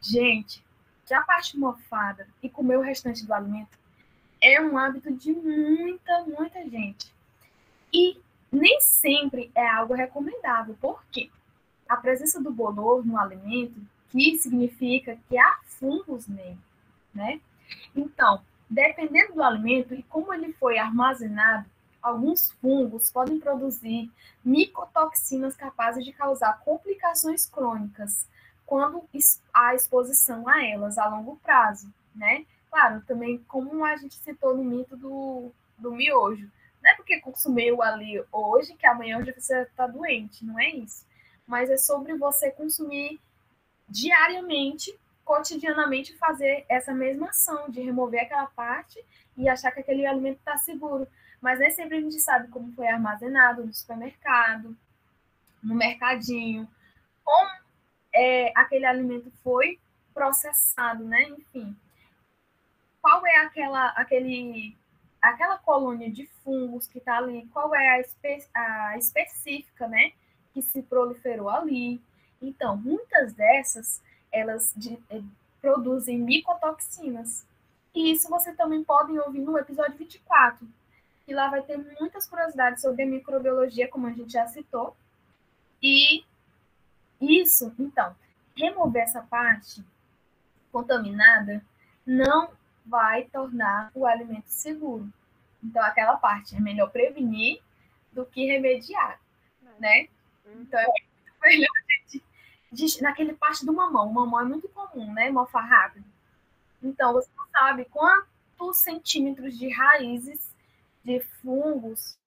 gente, 0.02 0.64
que 1.06 1.14
a 1.14 1.22
parte 1.22 1.58
mofada 1.58 2.28
e 2.42 2.50
comer 2.50 2.78
o 2.78 2.82
restante 2.82 3.26
do 3.26 3.34
alimento 3.34 3.78
é 4.42 4.62
um 4.62 4.78
hábito 4.78 5.14
de 5.14 5.34
muita, 5.34 6.24
muita 6.24 6.64
gente. 6.70 7.14
E 7.94 8.20
nem 8.52 8.80
sempre 8.80 9.52
é 9.56 9.68
algo 9.68 9.94
recomendável. 9.94 10.76
Por 10.80 11.04
quê? 11.12 11.30
a 11.88 11.98
presença 11.98 12.42
do 12.42 12.52
bolor 12.52 13.06
no 13.06 13.18
alimento, 13.18 13.80
que 14.16 14.38
significa 14.38 15.18
que 15.28 15.38
há 15.38 15.60
fungos 15.66 16.26
nele, 16.26 16.58
né? 17.14 17.42
Então, 17.94 18.42
dependendo 18.70 19.34
do 19.34 19.44
alimento 19.44 19.94
e 19.94 20.04
como 20.04 20.34
ele 20.34 20.54
foi 20.54 20.78
armazenado, 20.78 21.66
alguns 22.02 22.50
fungos 22.62 23.12
podem 23.12 23.42
produzir 23.42 24.10
micotoxinas 24.44 25.54
capazes 25.58 26.06
de 26.06 26.14
causar 26.14 26.62
complicações 26.64 27.46
crônicas 27.46 28.26
quando 28.66 29.04
há 29.54 29.76
exposição 29.76 30.48
a 30.48 30.66
elas 30.66 30.98
a 30.98 31.10
longo 31.10 31.36
prazo, 31.44 31.94
né? 32.16 32.46
Claro, 32.70 33.04
também 33.06 33.44
como 33.50 33.84
a 33.84 33.98
gente 33.98 34.16
citou 34.16 34.56
no 34.56 34.64
mito 34.64 34.96
do, 34.96 35.52
do 35.78 35.92
miojo, 35.92 36.50
não 36.82 36.90
é 36.90 36.96
porque 36.96 37.20
consumiu 37.20 37.82
ali 37.82 38.24
hoje 38.32 38.76
que 38.76 38.88
amanhã 38.88 39.22
você 39.22 39.64
está 39.64 39.86
doente, 39.88 40.46
não 40.46 40.58
é 40.58 40.70
isso 40.70 41.06
mas 41.48 41.70
é 41.70 41.78
sobre 41.78 42.16
você 42.16 42.52
consumir 42.52 43.20
diariamente, 43.88 44.98
cotidianamente, 45.24 46.18
fazer 46.18 46.66
essa 46.70 46.94
mesma 46.94 47.30
ação 47.30 47.70
de 47.70 47.82
remover 47.82 48.22
aquela 48.24 48.48
parte 48.48 49.04
e 49.38 49.50
achar 49.50 49.72
que 49.72 49.80
aquele 49.80 50.06
alimento 50.06 50.38
está 50.38 50.58
seguro. 50.58 51.08
Mas 51.42 51.60
nem 51.60 51.72
sempre 51.72 51.98
a 51.98 52.02
gente 52.02 52.20
sabe 52.20 52.48
como 52.50 52.74
foi 52.74 52.88
armazenado 52.88 53.66
no 53.66 53.74
supermercado, 53.74 54.76
no 55.62 55.76
mercadinho, 55.76 56.68
como 57.24 57.52
é, 58.14 58.52
aquele 58.56 58.86
alimento 58.86 59.32
foi 59.44 59.80
processado, 60.14 61.04
né? 61.04 61.24
Enfim, 61.24 61.76
qual 63.02 63.26
é 63.26 63.38
aquela, 63.38 63.88
aquele, 63.90 64.78
aquela 65.22 65.58
colônia 65.58 66.10
de 66.10 66.26
fungos 66.44 66.88
que 66.88 67.00
está 67.00 67.18
ali? 67.18 67.48
Qual 67.52 67.74
é 67.76 67.90
a, 67.90 68.00
espe 68.00 68.48
a 68.54 68.98
específica, 68.98 69.88
né? 69.88 70.14
que 70.56 70.62
se 70.62 70.82
proliferou 70.82 71.50
ali. 71.50 72.02
Então, 72.48 72.78
muitas 72.78 73.34
dessas, 73.34 74.02
elas 74.32 74.74
de, 74.76 74.98
é, 75.10 75.22
produzem 75.62 76.20
micotoxinas. 76.20 77.46
E 77.94 78.12
isso 78.12 78.30
você 78.30 78.54
também 78.54 78.84
pode 78.84 79.18
ouvir 79.20 79.40
no 79.40 79.58
episódio 79.58 79.98
24, 79.98 80.68
que 81.26 81.34
lá 81.34 81.50
vai 81.50 81.62
ter 81.64 81.78
muitas 82.00 82.28
curiosidades 82.28 82.82
sobre 82.82 83.04
a 83.04 83.08
microbiologia, 83.08 83.88
como 83.88 84.08
a 84.08 84.12
gente 84.12 84.32
já 84.32 84.46
citou. 84.48 84.96
E 85.82 86.24
isso, 87.20 87.74
então, 87.80 88.16
remover 88.56 89.04
essa 89.04 89.22
parte 89.22 89.84
contaminada 90.72 91.64
não 92.06 92.50
vai 92.86 93.24
tornar 93.26 93.92
o 93.96 94.06
alimento 94.06 94.48
seguro. 94.48 95.12
Então, 95.64 95.84
aquela 95.84 96.18
parte 96.18 96.56
é 96.56 96.60
melhor 96.60 96.92
prevenir 96.92 97.62
do 98.12 98.26
que 98.26 98.46
remediar, 98.46 99.20
né? 99.80 100.08
Então 100.54 100.80
é 100.80 100.86
muito 100.86 101.40
melhor 101.42 101.85
naquele 103.02 103.34
parte 103.34 103.66
do 103.66 103.74
mamão. 103.74 104.10
O 104.10 104.14
mamão 104.14 104.42
é 104.42 104.46
muito 104.46 104.68
comum, 104.70 105.14
né? 105.14 105.30
Mofar 105.30 105.62
rápido. 105.62 106.06
Então, 106.82 107.14
você 107.14 107.30
não 107.38 107.48
sabe 107.50 107.86
quantos 107.86 108.78
centímetros 108.78 109.58
de 109.58 109.70
raízes 109.70 110.54
de 111.04 111.20
fungos 111.42 112.18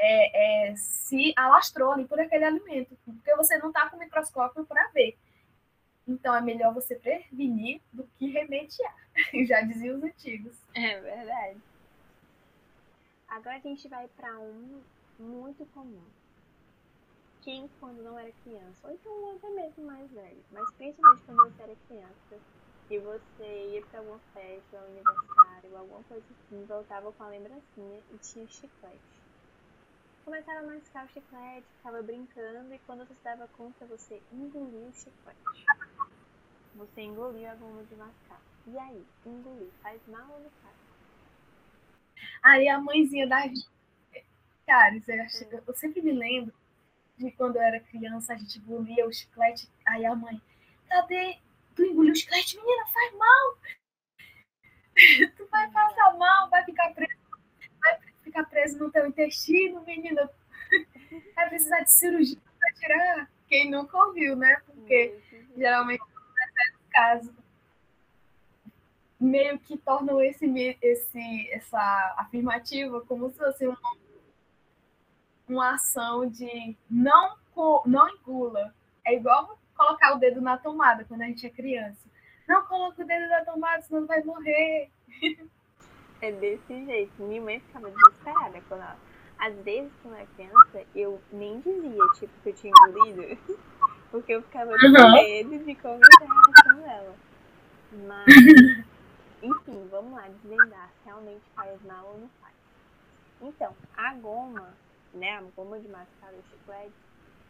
é, 0.00 0.70
é, 0.70 0.76
se 0.76 1.32
alastrou 1.36 1.92
ali 1.92 2.06
por 2.06 2.18
aquele 2.18 2.44
alimento, 2.44 2.96
porque 3.04 3.34
você 3.36 3.58
não 3.58 3.68
está 3.68 3.88
com 3.88 3.96
o 3.96 4.00
microscópio 4.00 4.64
para 4.64 4.88
ver. 4.88 5.16
Então 6.08 6.34
é 6.34 6.40
melhor 6.40 6.72
você 6.72 6.96
prevenir 6.96 7.80
do 7.92 8.04
que 8.18 8.26
remediar, 8.30 8.94
já 9.46 9.60
diziam 9.60 9.98
os 9.98 10.02
antigos. 10.02 10.56
É 10.74 10.98
verdade. 11.00 11.60
Agora 13.28 13.56
a 13.56 13.60
gente 13.60 13.86
vai 13.88 14.08
para 14.08 14.38
um 14.38 14.80
muito 15.18 15.66
comum, 15.66 16.02
quem 17.42 17.68
quando 17.80 18.02
não 18.02 18.18
era 18.18 18.30
criança, 18.44 18.86
ou 18.86 18.94
então 18.94 19.36
até 19.36 19.48
mesmo 19.50 19.84
mais 19.84 20.10
velho, 20.10 20.44
mas 20.52 20.70
principalmente 20.72 21.22
quando 21.24 21.38
você 21.38 21.62
era 21.62 21.76
criança 21.88 22.38
e 22.90 22.98
você 22.98 23.68
ia 23.68 23.82
para 23.86 24.00
alguma 24.00 24.18
festa, 24.34 24.76
um 24.76 24.84
aniversário, 24.84 25.76
alguma 25.76 26.02
coisa 26.04 26.24
assim, 26.28 26.64
voltava 26.64 27.12
com 27.12 27.22
a 27.22 27.28
lembrancinha 27.28 28.00
e 28.12 28.18
tinha 28.18 28.46
chiclete. 28.48 28.98
começaram 30.24 30.68
a 30.68 30.72
mascar 30.72 31.06
o 31.06 31.08
chiclete, 31.08 31.66
ficava 31.76 32.02
brincando, 32.02 32.74
e 32.74 32.78
quando 32.80 33.06
você 33.06 33.14
se 33.14 33.24
dava 33.24 33.48
conta, 33.48 33.86
você 33.86 34.20
engoliu 34.32 34.88
o 34.88 34.92
chiclete. 34.92 35.64
Você 36.74 37.02
engoliu 37.02 37.48
a 37.48 37.54
goma 37.54 37.82
de 37.84 37.94
mascar. 37.96 38.40
E 38.66 38.78
aí, 38.78 39.04
engolir, 39.26 39.70
faz 39.82 40.00
mal 40.06 40.30
ou 40.30 40.40
não 40.40 40.50
faz? 40.62 40.74
Aí 42.42 42.68
a 42.68 42.80
mãezinha 42.80 43.28
da 43.28 43.42
Cara, 44.66 44.94
eu, 44.94 45.62
eu 45.66 45.74
sempre 45.74 46.00
me 46.00 46.12
lembro 46.12 46.59
de 47.20 47.30
quando 47.32 47.56
eu 47.56 47.62
era 47.62 47.78
criança, 47.80 48.32
a 48.32 48.36
gente 48.36 48.58
engolia 48.58 49.06
o 49.06 49.12
chiclete, 49.12 49.68
aí 49.86 50.06
a 50.06 50.16
mãe, 50.16 50.40
cadê? 50.88 51.38
Tu 51.76 51.84
engoliu 51.84 52.12
o 52.12 52.16
chiclete, 52.16 52.56
menina, 52.56 52.86
faz 52.86 53.14
mal! 53.14 53.58
tu 55.36 55.46
vai 55.50 55.70
passar 55.70 56.16
mal, 56.16 56.48
vai 56.48 56.64
ficar 56.64 56.94
preso, 56.94 57.20
vai 57.80 57.98
ficar 58.24 58.44
preso 58.44 58.78
no 58.78 58.90
teu 58.90 59.06
intestino, 59.06 59.84
menina. 59.84 60.30
Vai 61.34 61.48
precisar 61.48 61.80
de 61.80 61.92
cirurgia 61.92 62.38
para 62.58 62.74
tirar. 62.74 63.30
Quem 63.48 63.70
nunca 63.70 63.98
ouviu, 63.98 64.36
né? 64.36 64.56
Porque 64.64 65.18
geralmente 65.56 66.02
é 66.02 66.92
caso 66.92 67.34
meio 69.18 69.58
que 69.58 69.76
tornam 69.76 70.22
esse, 70.22 70.46
esse, 70.80 71.50
essa 71.50 72.14
afirmativa 72.16 73.02
como 73.02 73.30
se 73.30 73.36
fosse 73.36 73.66
uma, 73.66 73.78
uma 75.52 75.74
ação 75.74 76.26
de 76.28 76.76
não, 76.90 77.36
não 77.86 78.08
engula. 78.08 78.74
É 79.04 79.14
igual 79.14 79.58
colocar 79.76 80.14
o 80.14 80.18
dedo 80.18 80.40
na 80.40 80.58
tomada 80.58 81.04
quando 81.04 81.22
a 81.22 81.26
gente 81.26 81.46
é 81.46 81.50
criança. 81.50 82.08
Não 82.48 82.62
coloca 82.66 83.02
o 83.02 83.06
dedo 83.06 83.28
na 83.28 83.44
tomada, 83.44 83.82
senão 83.82 84.06
vai 84.06 84.22
morrer. 84.22 84.90
É 86.20 86.32
desse 86.32 86.84
jeito. 86.84 87.22
Minha 87.22 87.40
mãe 87.40 87.60
ficava 87.60 87.90
desesperada 87.90 88.60
quando 88.68 88.82
ela... 88.82 88.96
Às 89.38 89.54
vezes, 89.64 89.90
quando 90.02 90.14
eu 90.14 90.20
era 90.20 90.28
criança, 90.36 90.86
eu 90.94 91.18
nem 91.32 91.60
dizia, 91.60 92.02
tipo, 92.18 92.32
que 92.42 92.50
eu 92.50 92.52
tinha 92.52 92.72
engolido. 92.76 93.38
Porque 94.10 94.32
eu 94.32 94.42
ficava 94.42 94.70
com 94.70 94.86
uhum. 94.86 95.12
medo 95.14 95.64
de 95.64 95.74
como 95.76 95.94
a 95.94 96.24
reação 96.26 96.82
dela. 96.82 97.16
Mas, 98.06 98.26
enfim, 99.42 99.88
vamos 99.90 100.12
lá, 100.12 100.28
desvendar 100.28 100.90
se 100.90 101.06
realmente 101.06 101.42
faz 101.54 101.82
mal 101.84 102.06
ou 102.06 102.18
não 102.18 102.30
faz. 102.40 102.54
Então, 103.40 103.74
a 103.96 104.14
goma, 104.14 104.74
né, 105.12 105.36
a 105.36 105.42
goma 105.56 105.78
de 105.80 105.88
mascar 105.88 106.32
o 106.32 106.42
chiclete, 106.44 106.94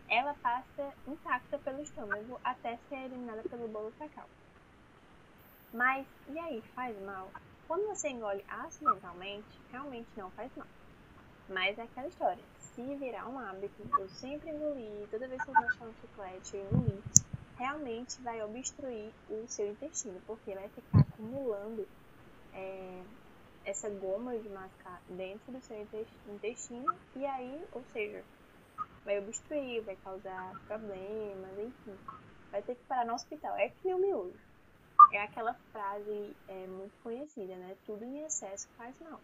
ela 0.08 0.34
passa 0.42 0.92
intacta 1.06 1.58
pelo 1.58 1.82
estômago 1.82 2.40
até 2.42 2.76
ser 2.88 2.96
eliminada 2.96 3.42
pelo 3.42 3.68
bolo 3.68 3.92
fecal. 3.92 4.28
Mas, 5.72 6.06
e 6.28 6.38
aí, 6.38 6.62
faz 6.74 7.00
mal? 7.02 7.30
Quando 7.68 7.86
você 7.86 8.08
engole 8.08 8.44
acidentalmente, 8.48 9.46
realmente 9.70 10.08
não 10.16 10.30
faz 10.32 10.50
mal. 10.56 10.66
Mas 11.48 11.78
é 11.78 11.82
aquela 11.82 12.08
história. 12.08 12.44
Se 12.58 12.82
virar 12.96 13.28
um 13.28 13.38
hábito, 13.38 13.88
eu 13.98 14.08
sempre 14.08 14.50
engoli, 14.50 15.06
toda 15.10 15.28
vez 15.28 15.42
que 15.42 15.50
eu 15.50 15.54
mexer 15.54 15.84
um 15.84 15.94
chiclete, 15.94 16.56
eu 16.56 16.66
engoli, 16.66 17.04
realmente 17.56 18.20
vai 18.22 18.42
obstruir 18.42 19.12
o 19.28 19.46
seu 19.46 19.68
intestino, 19.68 20.20
porque 20.26 20.54
vai 20.54 20.68
ficar 20.70 21.00
acumulando 21.00 21.86
é, 22.52 23.04
essa 23.64 23.88
goma 23.90 24.38
de 24.38 24.48
mascar 24.48 25.02
dentro 25.08 25.52
do 25.52 25.60
seu 25.60 25.76
intestino, 26.26 26.86
e 27.16 27.26
aí, 27.26 27.64
ou 27.72 27.82
seja, 27.92 28.24
vai 29.04 29.18
obstruir, 29.18 29.82
vai 29.82 29.96
causar 29.96 30.52
problemas, 30.66 31.58
enfim. 31.58 31.96
Vai 32.50 32.62
ter 32.62 32.74
que 32.74 32.84
parar 32.84 33.06
no 33.06 33.14
hospital. 33.14 33.56
É 33.56 33.68
que 33.68 33.94
nem 33.94 34.14
o. 34.14 34.32
É 35.12 35.22
aquela 35.22 35.54
frase 35.72 36.36
é, 36.48 36.66
muito 36.66 36.96
conhecida, 37.02 37.56
né? 37.56 37.76
Tudo 37.84 38.04
em 38.04 38.24
excesso 38.24 38.68
faz 38.76 38.98
mal. 39.00 39.20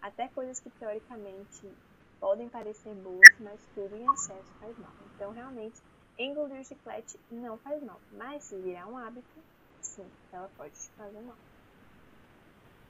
Até 0.00 0.28
coisas 0.28 0.60
que 0.60 0.70
teoricamente 0.70 1.72
podem 2.20 2.48
parecer 2.48 2.94
boas, 2.94 3.38
mas 3.40 3.66
tudo 3.74 3.96
em 3.96 4.04
excesso 4.12 4.52
faz 4.60 4.78
mal. 4.78 4.92
Então, 5.14 5.32
realmente, 5.32 5.80
engolir 6.18 6.64
chiclete 6.64 7.18
não 7.30 7.58
faz 7.58 7.82
mal. 7.82 8.00
Mas 8.12 8.44
se 8.44 8.60
virar 8.60 8.86
um 8.86 8.96
hábito, 8.96 9.44
sim, 9.80 10.08
ela 10.30 10.48
pode 10.56 10.74
te 10.74 10.90
fazer 10.90 11.20
mal. 11.22 11.36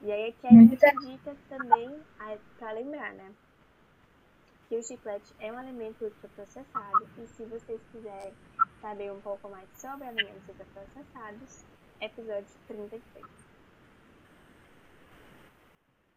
E 0.01 0.11
aí 0.11 0.29
aqui 0.29 0.47
a 0.47 0.51
gente 0.51 0.77
dica 0.77 1.35
também 1.49 1.99
para 2.59 2.71
lembrar, 2.73 3.13
né? 3.13 3.31
Que 4.67 4.77
o 4.77 4.83
chiclete 4.83 5.33
é 5.39 5.51
um 5.51 5.57
alimento 5.57 6.03
ultraprocessado 6.03 7.07
e 7.17 7.27
se 7.27 7.45
vocês 7.45 7.81
quiserem 7.91 8.33
saber 8.81 9.11
um 9.11 9.21
pouco 9.21 9.49
mais 9.49 9.69
sobre 9.75 10.07
alimentos 10.07 10.47
ultraprocessados, 10.47 11.65
episódio 12.01 12.47
33. 12.67 13.25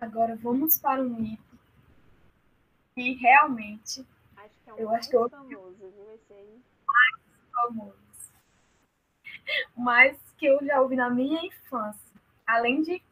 Agora 0.00 0.36
vamos 0.36 0.78
para 0.78 1.02
um 1.02 1.08
mito 1.08 1.58
que 2.94 3.14
realmente 3.14 4.06
acho 4.36 4.54
que 4.64 4.70
é 4.70 4.74
um 4.74 4.78
eu 4.78 4.90
acho 4.90 5.08
que 5.08 5.16
eu... 5.16 5.30
famoso, 5.30 5.76
viu? 5.78 6.14
Esse 6.14 6.32
aí. 6.32 6.62
Mais 6.86 7.22
famoso. 7.52 8.32
Mas 9.76 10.18
que 10.36 10.46
eu 10.46 10.64
já 10.64 10.80
ouvi 10.80 10.96
na 10.96 11.10
minha 11.10 11.44
infância. 11.44 12.18
Além 12.46 12.82
de 12.82 13.02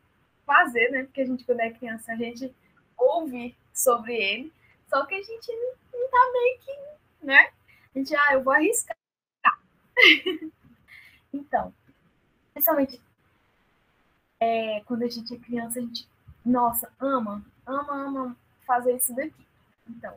fazer, 0.47 0.89
né? 0.91 1.03
Porque 1.03 1.21
a 1.21 1.27
gente, 1.27 1.45
quando 1.45 1.61
é 1.61 1.71
criança, 1.71 2.13
a 2.13 2.17
gente 2.17 2.55
ouve 2.97 3.55
sobre 3.75 4.15
ele. 4.15 4.53
Só 4.89 5.05
que 5.05 5.15
a 5.15 5.23
gente 5.23 5.53
não 5.93 6.09
tá 6.09 6.31
meio 6.33 6.59
que, 6.61 7.27
né? 7.27 7.53
A 7.95 7.99
gente, 7.99 8.15
ah, 8.15 8.33
eu 8.33 8.43
vou 8.43 8.53
arriscar. 8.53 8.97
então, 11.33 11.75
principalmente 12.53 13.01
é, 14.41 14.81
quando 14.87 15.03
a 15.03 15.09
gente 15.09 15.35
é 15.35 15.39
criança, 15.39 15.79
a 15.79 15.83
gente, 15.83 16.09
nossa, 16.45 16.91
ama, 17.01 17.45
ama, 17.67 17.93
ama 17.93 18.37
fazer 18.67 18.97
isso 18.97 19.15
daqui. 19.15 19.47
Então, 19.89 20.15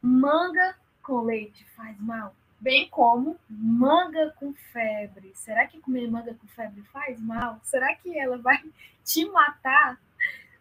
manga 0.00 0.76
com 1.02 1.22
leite 1.22 1.64
faz 1.76 1.98
mal, 2.00 2.34
bem 2.64 2.88
como 2.88 3.38
manga 3.48 4.34
com 4.40 4.54
febre. 4.72 5.32
Será 5.34 5.66
que 5.66 5.80
comer 5.80 6.10
manga 6.10 6.34
com 6.34 6.46
febre 6.48 6.82
faz 6.92 7.20
mal? 7.20 7.60
Será 7.62 7.94
que 7.94 8.18
ela 8.18 8.38
vai 8.38 8.58
te 9.04 9.24
matar? 9.26 10.00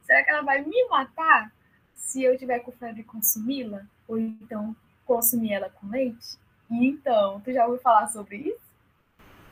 Será 0.04 0.24
que 0.24 0.30
ela 0.30 0.42
vai 0.42 0.62
me 0.62 0.88
matar 0.90 1.52
se 1.96 2.22
eu 2.22 2.38
tiver 2.38 2.60
com 2.60 2.72
febre 2.74 3.04
consumi-la? 3.04 3.86
Ou 4.08 4.20
então 4.20 4.76
consumir 5.06 5.54
ela 5.54 5.70
com 5.70 5.88
leite? 5.88 6.38
Então, 6.70 7.40
tu 7.42 7.54
já 7.54 7.66
ouviu 7.66 7.82
falar 7.82 8.08
sobre 8.08 8.38
isso? 8.38 8.74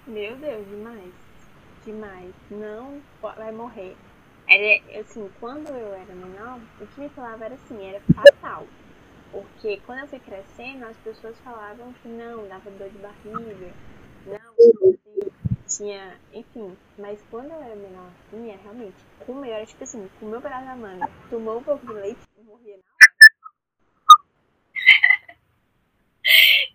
Meu 0.06 0.36
Deus, 0.36 0.68
demais 0.68 1.32
demais, 1.86 2.34
não 2.50 3.02
vai 3.22 3.52
morrer. 3.52 3.96
Era 4.48 5.00
assim, 5.00 5.30
quando 5.40 5.70
eu 5.70 5.94
era 5.94 6.14
menor, 6.14 6.60
o 6.80 6.88
que 6.88 7.02
me 7.02 7.10
falava 7.10 7.46
era 7.46 7.56
assim, 7.56 7.84
era 7.84 8.02
fatal. 8.14 8.68
Porque 9.32 9.78
quando 9.86 10.00
eu 10.00 10.08
fui 10.08 10.20
crescendo, 10.20 10.86
as 10.86 10.98
pessoas 10.98 11.38
falavam 11.40 11.94
que 11.94 12.08
não, 12.08 12.48
dava 12.48 12.70
dor 12.72 12.90
de 12.90 12.98
barriga, 12.98 13.74
não, 14.26 14.56
tinha, 15.68 16.20
enfim. 16.34 16.78
Mas 16.98 17.22
quando 17.30 17.52
eu 17.52 17.62
era 17.62 17.76
menor, 17.76 18.12
era 18.34 18.62
realmente, 18.62 18.98
comer, 19.26 19.52
era 19.52 19.66
tipo 19.66 19.84
assim, 19.84 20.10
comeu 20.20 20.40
o 20.40 20.42
pedaço 20.42 20.66
da 20.66 20.76
manga, 20.76 21.10
tomou 21.30 21.60
um 21.60 21.64
pouco 21.64 21.86
de 21.86 21.94
leite 21.94 22.20
e 22.38 22.44
morria 22.44 22.78
na 22.78 22.84
hora. 22.92 23.02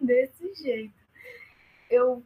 Desse 0.00 0.54
jeito. 0.54 0.94
Eu 1.90 2.22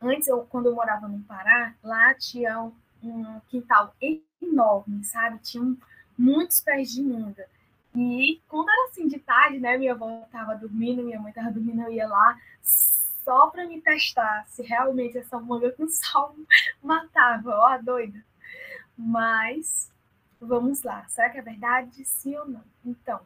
Antes, 0.00 0.28
eu, 0.28 0.44
quando 0.44 0.66
eu 0.66 0.74
morava 0.74 1.08
no 1.08 1.22
Pará, 1.24 1.74
lá 1.82 2.14
tinha 2.14 2.60
um, 2.60 2.72
um 3.02 3.40
quintal 3.48 3.94
enorme, 4.00 5.02
sabe? 5.04 5.38
Tinha 5.38 5.74
muitos 6.18 6.60
pés 6.60 6.92
de 6.92 7.02
manga. 7.02 7.48
E 7.96 8.42
quando 8.46 8.68
era 8.68 8.88
assim 8.88 9.08
de 9.08 9.18
tarde, 9.18 9.58
né? 9.58 9.78
Minha 9.78 9.92
avó 9.92 10.22
estava 10.24 10.54
dormindo, 10.54 11.02
minha 11.02 11.18
mãe 11.18 11.30
estava 11.30 11.50
dormindo, 11.50 11.82
eu 11.82 11.92
ia 11.92 12.06
lá 12.06 12.38
só 12.62 13.48
para 13.48 13.66
me 13.66 13.80
testar 13.80 14.46
se 14.48 14.62
realmente 14.62 15.16
essa 15.16 15.40
manga 15.40 15.72
com 15.72 15.88
sal 15.88 16.36
matava. 16.82 17.50
Ó, 17.50 17.66
a 17.66 17.78
doida. 17.78 18.22
Mas 18.96 19.90
vamos 20.40 20.82
lá. 20.82 21.08
Será 21.08 21.30
que 21.30 21.38
é 21.38 21.42
verdade? 21.42 22.04
Sim 22.04 22.36
ou 22.36 22.46
não? 22.46 22.64
Então, 22.84 23.20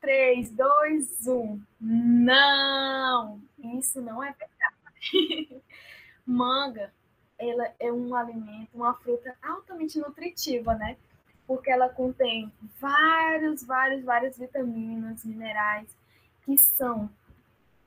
3, 0.00 0.50
2, 0.50 1.26
1. 1.26 1.62
Não! 1.80 3.40
Isso 3.58 4.00
não 4.00 4.22
é 4.22 4.32
verdade. 4.32 5.62
Manga, 6.24 6.92
ela 7.38 7.72
é 7.80 7.90
um 7.90 8.14
alimento, 8.14 8.68
uma 8.74 8.92
fruta 8.94 9.34
altamente 9.42 9.98
nutritiva, 9.98 10.74
né? 10.74 10.98
Porque 11.48 11.68
ela 11.68 11.88
contém 11.88 12.52
vários, 12.78 13.64
vários, 13.64 14.04
várias 14.04 14.38
vitaminas, 14.38 15.24
minerais 15.24 15.88
que 16.44 16.56
são 16.56 17.10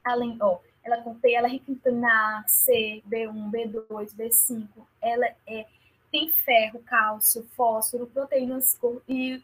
além, 0.04 0.38
ó, 0.42 0.60
ela 0.84 1.02
contém, 1.02 1.36
ela 1.36 1.48
é 1.48 1.52
rica 1.52 1.72
em 1.72 1.76
vitamina 1.76 2.40
A, 2.40 2.48
C, 2.48 3.02
B1, 3.08 3.52
B2, 3.52 4.16
B5. 4.16 4.68
Ela 5.02 5.28
é 5.48 5.66
tem 6.12 6.30
ferro, 6.30 6.84
cálcio, 6.84 7.48
fósforo, 7.56 8.06
proteínas 8.06 8.78
e 9.08 9.42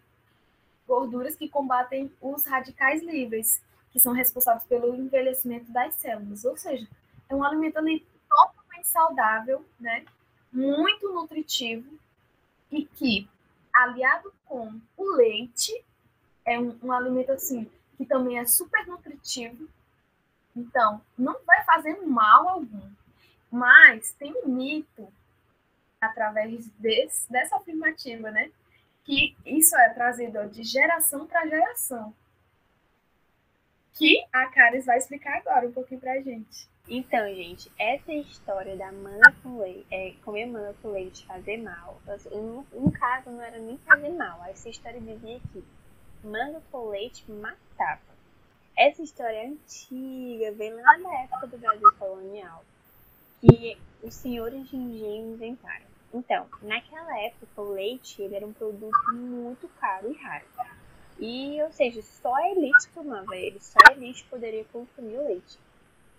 gorduras 0.85 1.35
que 1.35 1.47
combatem 1.47 2.11
os 2.21 2.45
radicais 2.45 3.01
livres, 3.01 3.63
que 3.91 3.99
são 3.99 4.11
responsáveis 4.11 4.65
pelo 4.65 4.93
envelhecimento 4.93 5.71
das 5.71 5.95
células. 5.95 6.43
Ou 6.43 6.57
seja, 6.57 6.85
é 7.29 7.35
um 7.35 7.43
alimento 7.43 7.77
ali 7.77 8.05
totalmente 8.29 8.87
saudável, 8.87 9.65
né? 9.79 10.05
Muito 10.51 11.13
nutritivo 11.13 11.97
e 12.69 12.85
que, 12.85 13.29
aliado 13.83 14.33
com 14.45 14.79
o 14.95 15.15
leite, 15.15 15.83
é 16.45 16.59
um, 16.59 16.77
um 16.83 16.91
alimento 16.91 17.31
assim 17.31 17.69
que 17.97 18.05
também 18.05 18.37
é 18.37 18.45
super 18.45 18.85
nutritivo. 18.85 19.67
Então, 20.55 21.01
não 21.17 21.35
vai 21.45 21.63
fazer 21.65 21.99
mal 22.05 22.47
algum. 22.47 22.89
Mas 23.51 24.11
tem 24.13 24.33
um 24.43 24.47
mito 24.47 25.11
através 25.99 26.67
desse, 26.79 27.29
dessa 27.31 27.57
afirmativa, 27.57 28.29
né? 28.29 28.51
Que 29.03 29.35
isso 29.45 29.75
é 29.75 29.89
trazido 29.89 30.47
de 30.49 30.63
geração 30.63 31.25
para 31.25 31.47
geração. 31.47 32.13
Que 33.93 34.23
a 34.31 34.45
Caris 34.47 34.85
vai 34.85 34.97
explicar 34.97 35.37
agora 35.37 35.67
um 35.67 35.71
pouquinho 35.71 35.99
pra 35.99 36.21
gente. 36.21 36.67
Então, 36.89 37.27
gente, 37.35 37.69
essa 37.77 38.13
história 38.13 38.77
da 38.77 38.89
manga 38.93 39.35
com 39.43 39.59
leite, 39.59 39.85
é, 39.91 40.13
comer 40.23 40.45
manga 40.45 40.73
com 40.81 40.91
leite 40.91 41.25
fazer 41.25 41.57
mal, 41.57 41.99
no, 42.31 42.65
no 42.71 42.91
caso 42.93 43.29
não 43.29 43.41
era 43.41 43.59
nem 43.59 43.77
fazer 43.79 44.09
mal, 44.09 44.41
essa 44.45 44.69
história 44.69 45.01
dizia 45.01 45.37
que 45.51 45.61
manga 46.23 46.61
com 46.71 46.87
leite 46.87 47.29
matava. 47.29 47.99
Essa 48.77 49.01
história 49.01 49.35
é 49.35 49.47
antiga, 49.47 50.51
vem 50.53 50.73
lá 50.73 50.97
da 50.97 51.13
época 51.23 51.47
do 51.47 51.57
Brasil 51.57 51.91
colonial, 51.99 52.63
que 53.41 53.77
os 54.01 54.13
senhores 54.13 54.69
de 54.69 54.77
engenho 54.77 55.33
inventaram. 55.33 55.87
Então, 56.13 56.47
naquela 56.61 57.19
época, 57.19 57.61
o 57.61 57.73
leite 57.73 58.21
ele 58.21 58.35
era 58.35 58.45
um 58.45 58.53
produto 58.53 59.13
muito 59.13 59.67
caro 59.79 60.09
e 60.09 60.15
raro. 60.23 60.45
E, 61.19 61.61
ou 61.63 61.71
seja, 61.71 62.01
só 62.01 62.33
a 62.33 62.49
elite 62.51 62.87
tomava 62.93 63.35
ele, 63.35 63.59
só 63.59 63.77
a 63.89 63.93
elite 63.93 64.23
poderia 64.29 64.63
consumir 64.65 65.17
o 65.17 65.27
leite. 65.27 65.57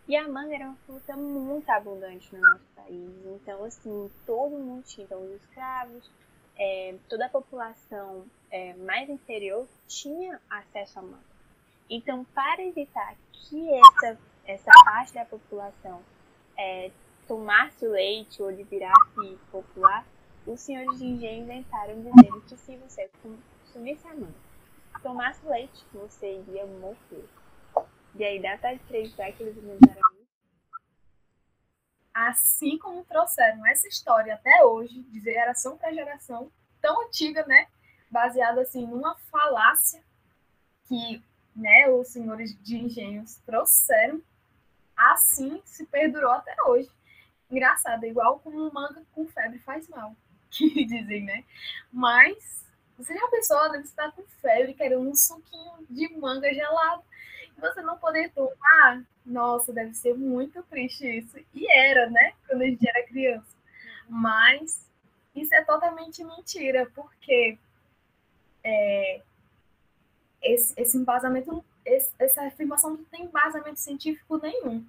E 0.09 0.17
a 0.17 0.27
manga 0.27 0.55
era 0.55 0.65
uma 0.65 0.77
fruta 0.87 1.15
muito 1.15 1.69
abundante 1.69 2.35
no 2.35 2.41
nosso 2.41 2.65
país. 2.75 3.11
Então, 3.27 3.63
assim, 3.63 4.11
todo 4.25 4.57
mundo 4.57 4.83
tinha. 4.83 5.05
Então, 5.05 5.23
os 5.23 5.33
escravos, 5.43 6.11
é, 6.57 6.95
toda 7.11 7.27
a 7.27 7.29
população 7.29 8.25
é, 8.51 8.73
mais 8.73 9.11
inferior 9.11 9.69
tinha 9.87 10.41
acesso 10.49 10.99
à 10.99 11.03
manga. 11.03 11.29
Então, 11.91 12.25
para 12.35 12.65
evitar 12.65 13.17
que 13.33 13.71
essa, 13.71 14.19
essa 14.47 14.71
parte 14.85 15.13
da 15.13 15.27
população 15.27 16.03
é, 16.57 16.91
tomasse 17.27 17.87
o 17.87 17.91
leite 17.91 18.43
ou 18.43 18.51
ele 18.51 18.65
virasse 18.65 19.39
popular, 19.53 20.07
os 20.47 20.59
senhores 20.61 20.99
de 20.99 21.05
engenho 21.05 21.43
inventaram 21.43 21.97
dizendo 21.97 22.41
que 22.49 22.57
se 22.57 22.77
você 22.77 23.11
consumisse 23.23 24.07
a 24.07 24.15
manga, 24.15 24.35
tomasse 25.03 25.47
leite, 25.47 25.85
você 25.93 26.39
iria 26.39 26.65
morrer. 26.65 27.29
E 28.19 28.25
aí 28.25 28.43
dá 28.43 28.59
pra 28.59 28.73
acreditar 28.73 29.31
que 29.31 29.45
eles 29.45 29.57
inventaram? 29.57 30.19
Assim 32.13 32.77
como 32.79 33.05
trouxeram 33.05 33.65
essa 33.65 33.87
história 33.87 34.35
até 34.35 34.65
hoje, 34.65 35.03
de 35.03 35.21
geração 35.21 35.79
para 35.79 35.95
geração, 35.95 36.51
tão 36.81 37.07
antiga, 37.07 37.47
né? 37.47 37.69
Baseada 38.11 38.63
assim 38.63 38.85
numa 38.89 39.15
falácia 39.31 40.03
que 40.89 41.23
né, 41.55 41.89
os 41.91 42.09
senhores 42.09 42.61
de 42.61 42.77
engenhos 42.77 43.37
trouxeram, 43.47 44.21
assim 44.97 45.63
se 45.65 45.87
perdurou 45.87 46.33
até 46.33 46.57
hoje. 46.65 46.91
Engraçado, 47.49 48.05
igual 48.05 48.41
como 48.41 48.73
manga 48.73 49.01
com 49.13 49.29
febre 49.29 49.61
faz 49.61 49.89
mal, 49.89 50.17
que 50.51 50.85
dizem, 50.85 51.23
né? 51.23 51.45
Mas 51.93 52.67
você 52.97 53.15
já 53.15 53.29
pensou? 53.29 53.59
Você 53.81 53.95
tá 53.95 54.11
com 54.11 54.25
febre, 54.41 54.75
querendo 54.75 55.09
um 55.09 55.15
suquinho 55.15 55.87
de 55.89 56.09
manga 56.17 56.53
gelado 56.53 57.08
você 57.61 57.83
não 57.83 57.99
poder 57.99 58.31
tomar, 58.33 59.03
nossa, 59.25 59.73
deve 59.73 59.95
ser 59.95 60.15
muito 60.15 60.63
triste 60.65 61.07
isso. 61.07 61.39
E 61.55 61.71
era, 61.71 62.09
né? 62.09 62.33
Quando 62.47 62.63
a 62.63 62.67
gente 62.67 62.89
era 62.89 63.07
criança. 63.07 63.57
Mas 64.09 64.87
isso 65.35 65.55
é 65.55 65.63
totalmente 65.63 66.25
mentira, 66.25 66.91
porque 66.95 67.59
é, 68.65 69.23
esse, 70.43 70.75
esse 70.77 70.97
embasamento, 70.97 71.65
esse, 71.85 72.13
essa 72.19 72.47
afirmação 72.47 72.91
não 72.91 73.05
tem 73.05 73.25
embasamento 73.25 73.81
científico 73.81 74.39
nenhum. 74.39 74.85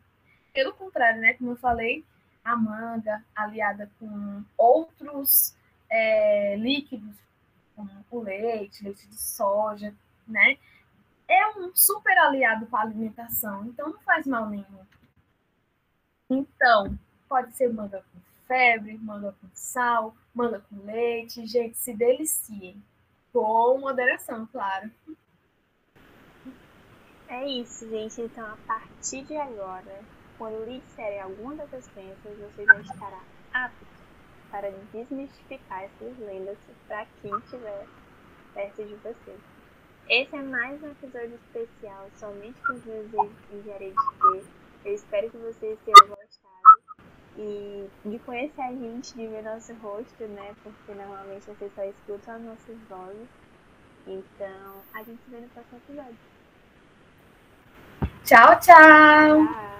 Pelo 0.53 0.73
contrário, 0.73 1.21
né? 1.21 1.33
Como 1.33 1.51
eu 1.51 1.57
falei, 1.57 2.03
a 2.43 2.55
manga 2.55 3.23
aliada 3.35 3.89
com 3.99 4.43
outros 4.57 5.55
é, 5.89 6.55
líquidos, 6.55 7.15
como 7.75 7.89
o 8.11 8.19
leite, 8.21 8.83
leite 8.83 9.07
de 9.07 9.19
soja, 9.19 9.93
né? 10.27 10.57
É 11.29 11.47
um 11.57 11.73
super 11.75 12.17
aliado 12.17 12.65
para 12.65 12.79
a 12.79 12.83
alimentação, 12.83 13.65
então 13.67 13.89
não 13.89 13.99
faz 13.99 14.25
mal 14.25 14.49
nenhum. 14.49 14.85
Então, 16.29 16.97
pode 17.27 17.55
ser 17.55 17.71
manga 17.71 18.03
com 18.11 18.19
febre, 18.47 18.97
manga 18.97 19.33
com 19.39 19.47
sal, 19.53 20.15
manga 20.33 20.59
com 20.69 20.83
leite. 20.85 21.45
Gente, 21.45 21.77
se 21.77 21.93
deliciem. 21.93 22.83
Com 23.31 23.77
moderação, 23.79 24.47
claro. 24.47 24.91
É 27.27 27.47
isso, 27.47 27.87
gente. 27.87 28.21
Então, 28.21 28.45
a 28.45 28.57
partir 28.65 29.23
de 29.23 29.37
agora, 29.37 30.01
quando 30.37 30.65
lhe 30.65 30.79
disserem 30.79 31.21
alguma 31.21 31.55
dessas 31.55 31.87
crenças, 31.89 32.37
você 32.37 32.65
já 32.65 32.81
estará 32.81 33.21
apto 33.53 33.85
para 34.49 34.71
desmistificar 34.91 35.83
essas 35.83 36.17
lendas 36.17 36.57
para 36.87 37.05
quem 37.21 37.37
estiver 37.37 37.87
perto 38.55 38.83
de 38.83 38.95
você. 38.95 39.37
Esse 40.09 40.35
é 40.35 40.41
mais 40.41 40.81
um 40.81 40.87
episódio 40.87 41.35
especial, 41.35 42.09
somente 42.15 42.59
com 42.65 42.73
os 42.73 42.83
meus 42.83 43.05
engenharia 43.53 43.91
de 43.91 44.41
T. 44.41 44.43
Eu 44.83 44.95
espero 44.95 45.29
que 45.29 45.37
vocês 45.37 45.77
tenham 45.85 46.07
gostado. 46.07 47.05
E 47.37 47.87
de 48.03 48.17
conhecer 48.17 48.59
a 48.59 48.71
gente, 48.71 49.13
de 49.13 49.27
ver 49.27 49.43
nosso 49.43 49.71
rosto, 49.75 50.23
né? 50.23 50.55
Porque 50.63 50.95
normalmente 50.95 51.45
vocês 51.45 51.71
só 51.75 51.83
escutam 51.83 52.35
as 52.37 52.41
nossas 52.41 52.77
vozes. 52.89 53.27
Então, 54.07 54.81
a 54.95 55.03
gente 55.03 55.21
se 55.23 55.29
vê 55.29 55.41
no 55.41 55.49
próximo 55.49 55.79
episódio. 55.87 56.17
Tchau, 58.23 58.59
tchau! 58.59 59.45
Tchau! 59.45 59.78